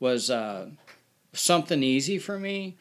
[0.00, 0.68] was uh,
[1.32, 2.76] something easy for me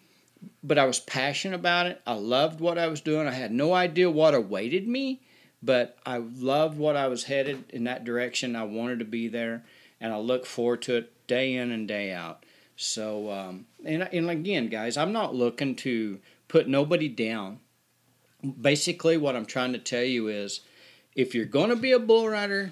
[0.64, 2.02] but I was passionate about it.
[2.06, 3.28] I loved what I was doing.
[3.28, 5.22] I had no idea what awaited me,
[5.62, 8.56] but I loved what I was headed in that direction.
[8.56, 9.64] I wanted to be there,
[10.00, 12.44] and I look forward to it day in and day out.
[12.76, 17.60] So, um, and, and again, guys, I'm not looking to put nobody down.
[18.62, 20.62] Basically, what I'm trying to tell you is
[21.16, 22.72] if you're going to be a bull rider,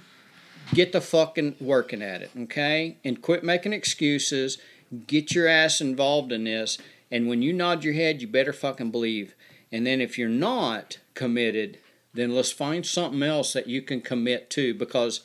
[0.73, 2.97] get the fucking working at it, okay?
[3.03, 4.59] And quit making excuses.
[5.07, 6.77] Get your ass involved in this.
[7.09, 9.33] And when you nod your head, you better fucking believe.
[9.71, 11.79] And then if you're not committed,
[12.15, 15.21] then let's find something else that you can commit to because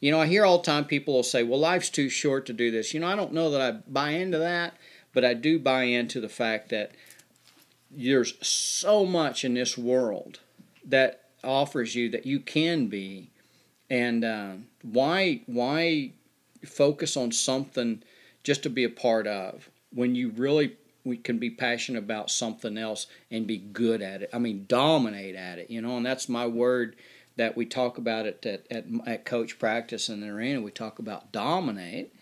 [0.00, 2.52] you know, I hear all the time people will say, "Well, life's too short to
[2.52, 4.76] do this." You know, I don't know that I buy into that,
[5.12, 6.90] but I do buy into the fact that
[7.88, 10.40] there's so much in this world
[10.84, 13.30] that offers you that you can be
[13.90, 16.10] and uh, why why
[16.64, 18.02] focus on something
[18.42, 22.78] just to be a part of when you really we can be passionate about something
[22.78, 24.30] else and be good at it.
[24.32, 26.96] I mean, dominate at it, you know, and that's my word
[27.36, 30.60] that we talk about it at, at, at coach practice in the arena.
[30.60, 32.14] We talk about dominate.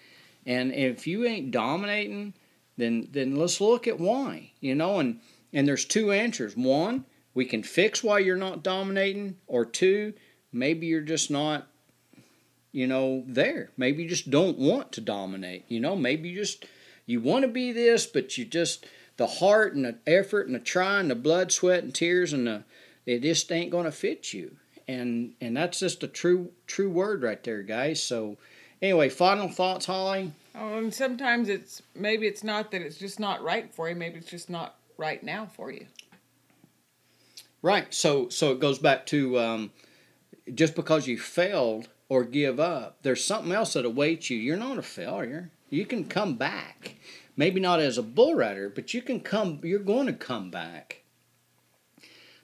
[0.46, 2.34] And if you ain't dominating,
[2.76, 5.20] then then let's look at why, you know, and
[5.52, 6.56] and there's two answers.
[6.56, 7.04] One,
[7.34, 10.14] we can fix why you're not dominating, or two,
[10.52, 11.66] maybe you're just not
[12.72, 16.64] you know there maybe you just don't want to dominate you know maybe you just
[17.10, 18.86] you want to be this but you just
[19.16, 22.62] the heart and the effort and the trying the blood sweat and tears and the
[23.06, 24.56] it just ain't going to fit you
[24.88, 28.36] and and that's just a true true word right there guys so
[28.80, 33.42] anyway final thoughts holly Oh, and sometimes it's maybe it's not that it's just not
[33.42, 33.94] right for you.
[33.94, 35.86] Maybe it's just not right now for you.
[37.62, 37.92] Right.
[37.94, 39.70] So so it goes back to um,
[40.52, 44.38] just because you failed or give up, there's something else that awaits you.
[44.38, 45.50] You're not a failure.
[45.70, 46.96] You can come back.
[47.36, 49.60] Maybe not as a bull rider, but you can come.
[49.62, 51.02] You're going to come back.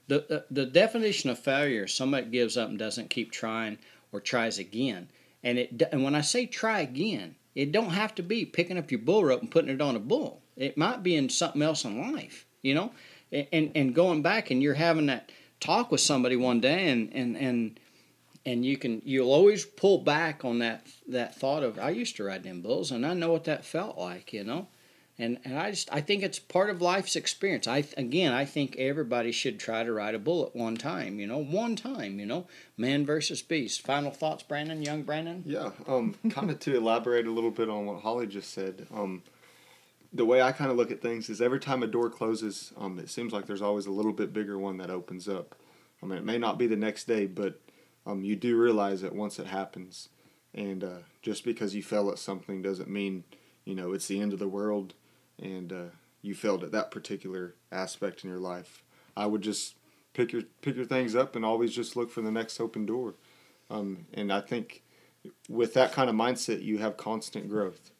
[0.08, 3.78] The, the the definition of failure is somebody gives up and doesn't keep trying
[4.12, 5.08] or tries again.
[5.42, 8.90] And it and when I say try again, it don't have to be picking up
[8.90, 10.42] your bull rope and putting it on a bull.
[10.56, 12.92] It might be in something else in life, you know
[13.32, 17.36] and and going back and you're having that talk with somebody one day and and
[17.36, 17.80] and
[18.46, 22.24] and you can you'll always pull back on that that thought of I used to
[22.24, 24.68] ride them bulls and I know what that felt like you know?
[25.18, 27.66] And and I just I think it's part of life's experience.
[27.66, 31.26] I again I think everybody should try to ride a bull at one time you
[31.26, 31.38] know?
[31.38, 32.46] One time you know?
[32.76, 33.82] Man versus beast.
[33.82, 34.80] Final thoughts Brandon?
[34.82, 35.42] Young Brandon?
[35.44, 38.86] Yeah, um, kind of to elaborate a little bit on what Holly just said.
[38.94, 39.22] Um,
[40.12, 42.98] the way I kind of look at things is every time a door closes, um,
[42.98, 45.56] it seems like there's always a little bit bigger one that opens up.
[46.02, 47.60] I mean, it may not be the next day, but
[48.06, 50.08] um, you do realize it once it happens.
[50.54, 53.24] And uh, just because you fail at something doesn't mean,
[53.64, 54.94] you know, it's the end of the world
[55.42, 55.84] and uh,
[56.22, 58.82] you failed at that particular aspect in your life.
[59.16, 59.74] I would just
[60.14, 63.14] pick your pick your things up and always just look for the next open door.
[63.68, 64.82] Um, and I think
[65.48, 67.90] with that kind of mindset, you have constant growth.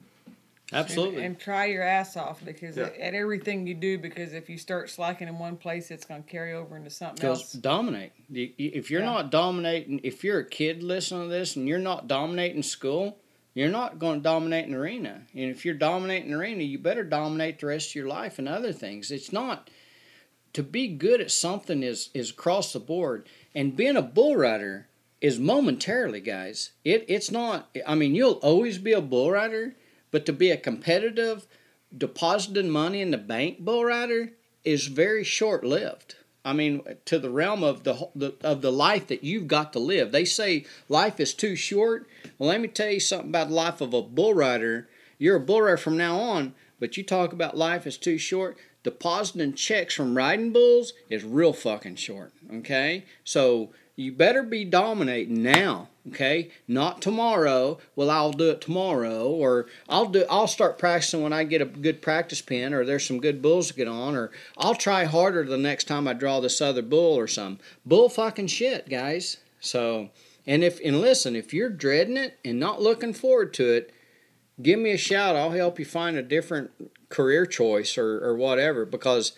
[0.72, 2.90] Absolutely And, and try your ass off because Yeah.
[2.98, 6.28] at, everything you do, because if you start slacking in one place, it's going to
[6.28, 7.52] carry over into something else.
[7.52, 8.12] dominate.
[8.32, 9.06] If you're Yeah.
[9.06, 13.18] not dominating, if you're a kid listening to this and you're not dominating school,
[13.54, 15.22] you're not going to dominate an arena.
[15.34, 18.48] And if you're dominating an arena, you better dominate the rest of your life and
[18.48, 19.10] other things.
[19.10, 19.70] It's not
[20.52, 23.26] to be good at something is is across the board.
[23.54, 24.88] And being a bull rider
[25.22, 26.72] is momentarily, guys.
[26.84, 27.74] It it's not.
[27.86, 29.74] I mean, you'll always be a bull rider,
[30.16, 31.46] but to be a competitive,
[31.94, 34.32] depositing money in the bank bull rider
[34.64, 36.14] is very short lived.
[36.42, 39.78] I mean, to the realm of the, the of the life that you've got to
[39.78, 40.12] live.
[40.12, 42.08] They say life is too short.
[42.38, 44.88] Well, let me tell you something about the life of a bull rider.
[45.18, 48.56] You're a bull rider from now on, but you talk about life is too short.
[48.84, 52.32] Depositing checks from riding bulls is real fucking short.
[52.50, 55.90] Okay, so you better be dominating now.
[56.08, 57.78] Okay, not tomorrow.
[57.96, 60.24] Well, I'll do it tomorrow, or I'll do.
[60.30, 63.68] I'll start practicing when I get a good practice pin, or there's some good bulls
[63.68, 67.18] to get on, or I'll try harder the next time I draw this other bull
[67.18, 69.38] or some bull fucking shit, guys.
[69.58, 70.10] So
[70.46, 73.92] And if and listen, if you're dreading it and not looking forward to it,
[74.62, 75.34] give me a shout.
[75.34, 76.70] I'll help you find a different
[77.08, 78.84] career choice or, or whatever.
[78.84, 79.32] Because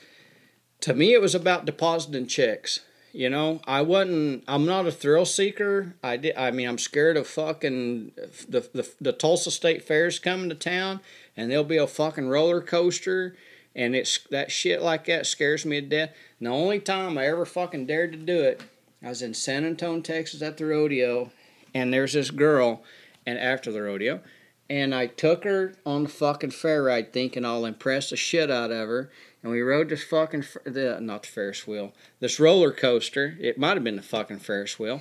[0.80, 2.80] to me, it was about depositing checks.
[3.12, 4.44] You know, I wasn't.
[4.46, 5.94] I'm not a thrill seeker.
[6.02, 6.36] I did.
[6.36, 8.12] I mean, I'm scared of fucking
[8.48, 11.00] the the, the Tulsa State Fair's coming to town,
[11.36, 13.34] and there'll be a fucking roller coaster,
[13.74, 16.10] and it's that shit like that scares me to death.
[16.38, 18.62] And the only time I ever fucking dared to do it,
[19.02, 21.30] I was in San Antonio, Texas, at the rodeo,
[21.74, 22.82] and there's this girl,
[23.24, 24.20] and after the rodeo,
[24.68, 28.70] and I took her on the fucking fair ride, thinking I'll impress the shit out
[28.70, 29.10] of her
[29.48, 33.36] and we rode this fucking the not the Ferris wheel, this roller coaster.
[33.40, 35.00] It might have been the fucking Ferris wheel.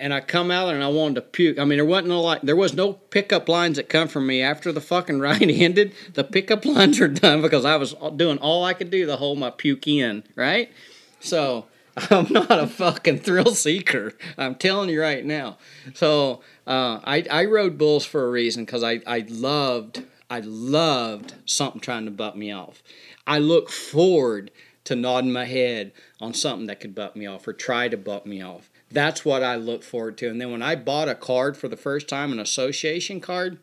[0.00, 1.58] And I come out and I wanted to puke.
[1.58, 4.42] I mean, there wasn't no like, there was no pickup lines that come from me
[4.42, 5.92] after the fucking ride ended.
[6.14, 9.38] The pickup lines are done because I was doing all I could do to hold
[9.38, 10.72] my puke in, right?
[11.20, 11.66] So
[12.10, 14.12] I'm not a fucking thrill seeker.
[14.36, 15.58] I'm telling you right now.
[15.94, 21.34] So uh, I I rode bulls for a reason because I I loved I loved
[21.46, 22.82] something trying to butt me off.
[23.28, 24.50] I look forward
[24.84, 28.24] to nodding my head on something that could butt me off or try to butt
[28.24, 28.70] me off.
[28.90, 30.30] That's what I look forward to.
[30.30, 33.58] And then when I bought a card for the first time, an association card,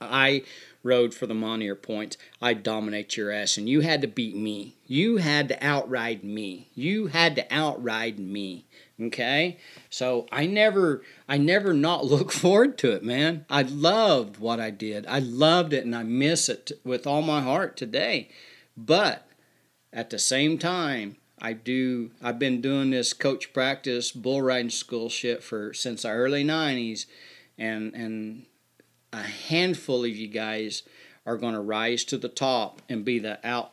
[0.00, 0.42] I
[0.82, 2.16] rode for the Monier points.
[2.40, 4.74] I dominate your ass, and you had to beat me.
[4.88, 6.68] You had to outride me.
[6.74, 8.66] You had to outride me.
[9.00, 9.58] Okay,
[9.90, 13.46] so I never, I never not look forward to it, man.
[13.48, 15.06] I loved what I did.
[15.06, 18.28] I loved it, and I miss it with all my heart today.
[18.76, 19.26] But
[19.92, 22.12] at the same time, I do.
[22.22, 27.06] I've been doing this coach practice bull riding school shit for since the early '90s,
[27.58, 28.46] and and
[29.12, 30.84] a handful of you guys
[31.26, 33.72] are going to rise to the top and be the out,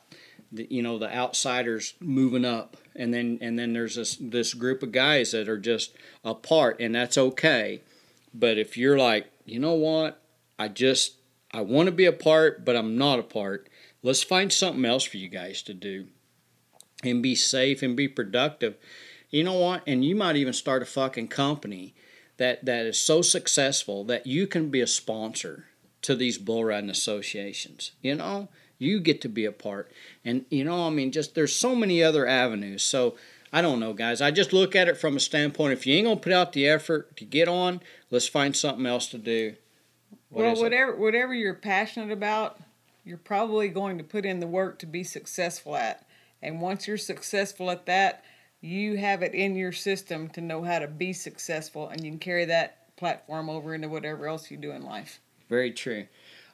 [0.51, 4.83] the, you know, the outsiders moving up, and then and then there's this this group
[4.83, 7.81] of guys that are just apart, and that's okay.
[8.33, 10.21] But if you're like, you know what,
[10.57, 11.13] I just
[11.51, 13.69] I want to be a part, but I'm not a part
[14.01, 16.07] Let's find something else for you guys to do
[17.03, 18.77] and be safe and be productive.
[19.29, 19.83] You know what?
[19.85, 21.93] And you might even start a fucking company
[22.37, 25.65] that, that is so successful that you can be a sponsor
[26.01, 27.91] to these bull riding associations.
[28.01, 28.47] You know,
[28.77, 29.91] you get to be a part.
[30.23, 32.83] And, you know, I mean, just there's so many other avenues.
[32.83, 33.15] So,
[33.51, 34.21] I don't know, guys.
[34.21, 36.67] I just look at it from a standpoint if you ain't gonna put out the
[36.67, 37.81] effort to get on,
[38.11, 39.55] let's find something else to do.
[40.29, 40.99] What well, whatever it?
[40.99, 42.59] whatever you're passionate about,
[43.09, 46.07] you're probably going to put in the work to be successful at.
[46.43, 48.23] And once you're successful at that,
[48.61, 52.19] you have it in your system to know how to be successful and you can
[52.19, 55.19] carry that platform over into whatever else you do in life.
[55.49, 56.05] Very true.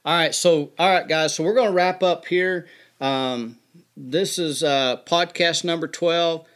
[0.05, 2.67] All right, so all right guys, so we're going to wrap up here.
[3.01, 3.57] Um,
[3.97, 6.47] this is uh, podcast number 12.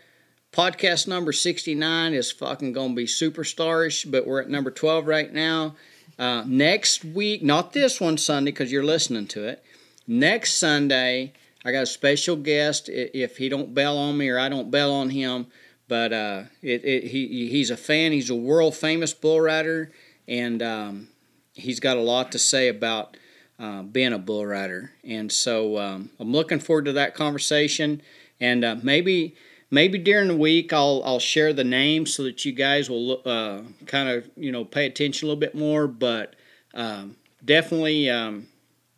[0.54, 5.34] Podcast number 69 is fucking going to be superstarish, but we're at number 12 right
[5.34, 5.76] now.
[6.18, 9.64] Uh, next week, not this one Sunday because you're listening to it.
[10.12, 11.34] Next Sunday,
[11.64, 12.90] I got a special guest.
[12.90, 15.46] If he don't bell on me or I don't bell on him,
[15.88, 18.12] but uh, it, it, he he's a fan.
[18.12, 19.92] He's a world famous bull rider,
[20.28, 21.10] and um,
[21.54, 23.18] he's got a lot to say about
[23.60, 24.94] uh, being a bull rider.
[25.04, 28.02] And so um, I'm looking forward to that conversation.
[28.42, 29.36] And uh, maybe
[29.70, 33.62] maybe during the week I'll I'll share the name so that you guys will uh,
[33.86, 35.86] kind of you know pay attention a little bit more.
[35.86, 36.36] But
[36.74, 38.48] um, definitely um,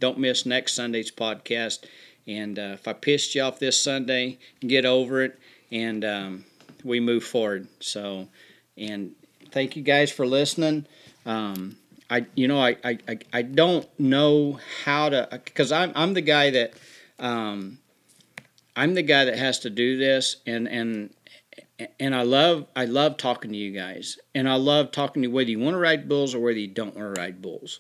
[0.02, 1.86] don't miss next Sunday's podcast.
[2.28, 5.40] And uh, if I pissed you off this Sunday, get over it,
[5.72, 6.46] and um,
[6.84, 7.68] we move forward.
[7.80, 8.28] So,
[8.78, 9.14] and
[9.52, 10.86] thank you guys for listening.
[11.26, 11.78] Um,
[12.10, 16.50] I, you know, I, I, I don't know how to, because I'm, I'm the guy
[16.50, 16.74] that,
[17.18, 17.80] um,
[18.76, 21.14] I'm the guy that has to do this, and and
[22.00, 25.34] and I love I love talking to you guys, and I love talking to you
[25.34, 27.80] whether you want to ride bulls or whether you don't want to ride bulls.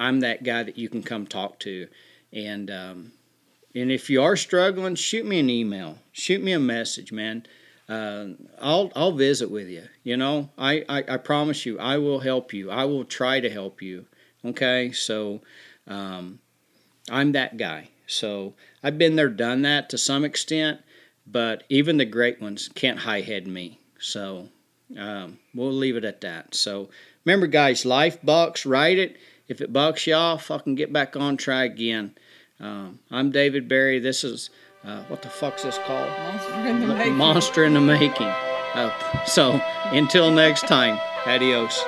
[0.00, 1.86] I'm that guy that you can come talk to.
[2.32, 3.12] And um,
[3.74, 7.46] and if you are struggling, shoot me an email, shoot me a message, man.
[7.88, 8.28] Uh,
[8.60, 9.84] I'll I'll visit with you.
[10.02, 12.70] You know, I, I, I promise you, I will help you.
[12.70, 14.06] I will try to help you.
[14.44, 15.40] Okay, so
[15.86, 16.40] um,
[17.10, 17.88] I'm that guy.
[18.06, 20.80] So I've been there, done that to some extent,
[21.26, 23.80] but even the great ones can't high head me.
[23.98, 24.48] So
[24.98, 26.54] um, we'll leave it at that.
[26.54, 26.90] So
[27.24, 28.64] remember, guys, life bucks.
[28.64, 29.16] Write it.
[29.50, 32.14] If it bucks y'all, fucking get back on, try again.
[32.60, 33.98] Um, I'm David Barry.
[33.98, 34.48] This is,
[34.84, 36.08] uh, what the fuck's this called?
[36.08, 37.16] Monster in the Making.
[37.16, 38.28] Monster in the Making.
[38.28, 41.82] Uh, so until next time, adios.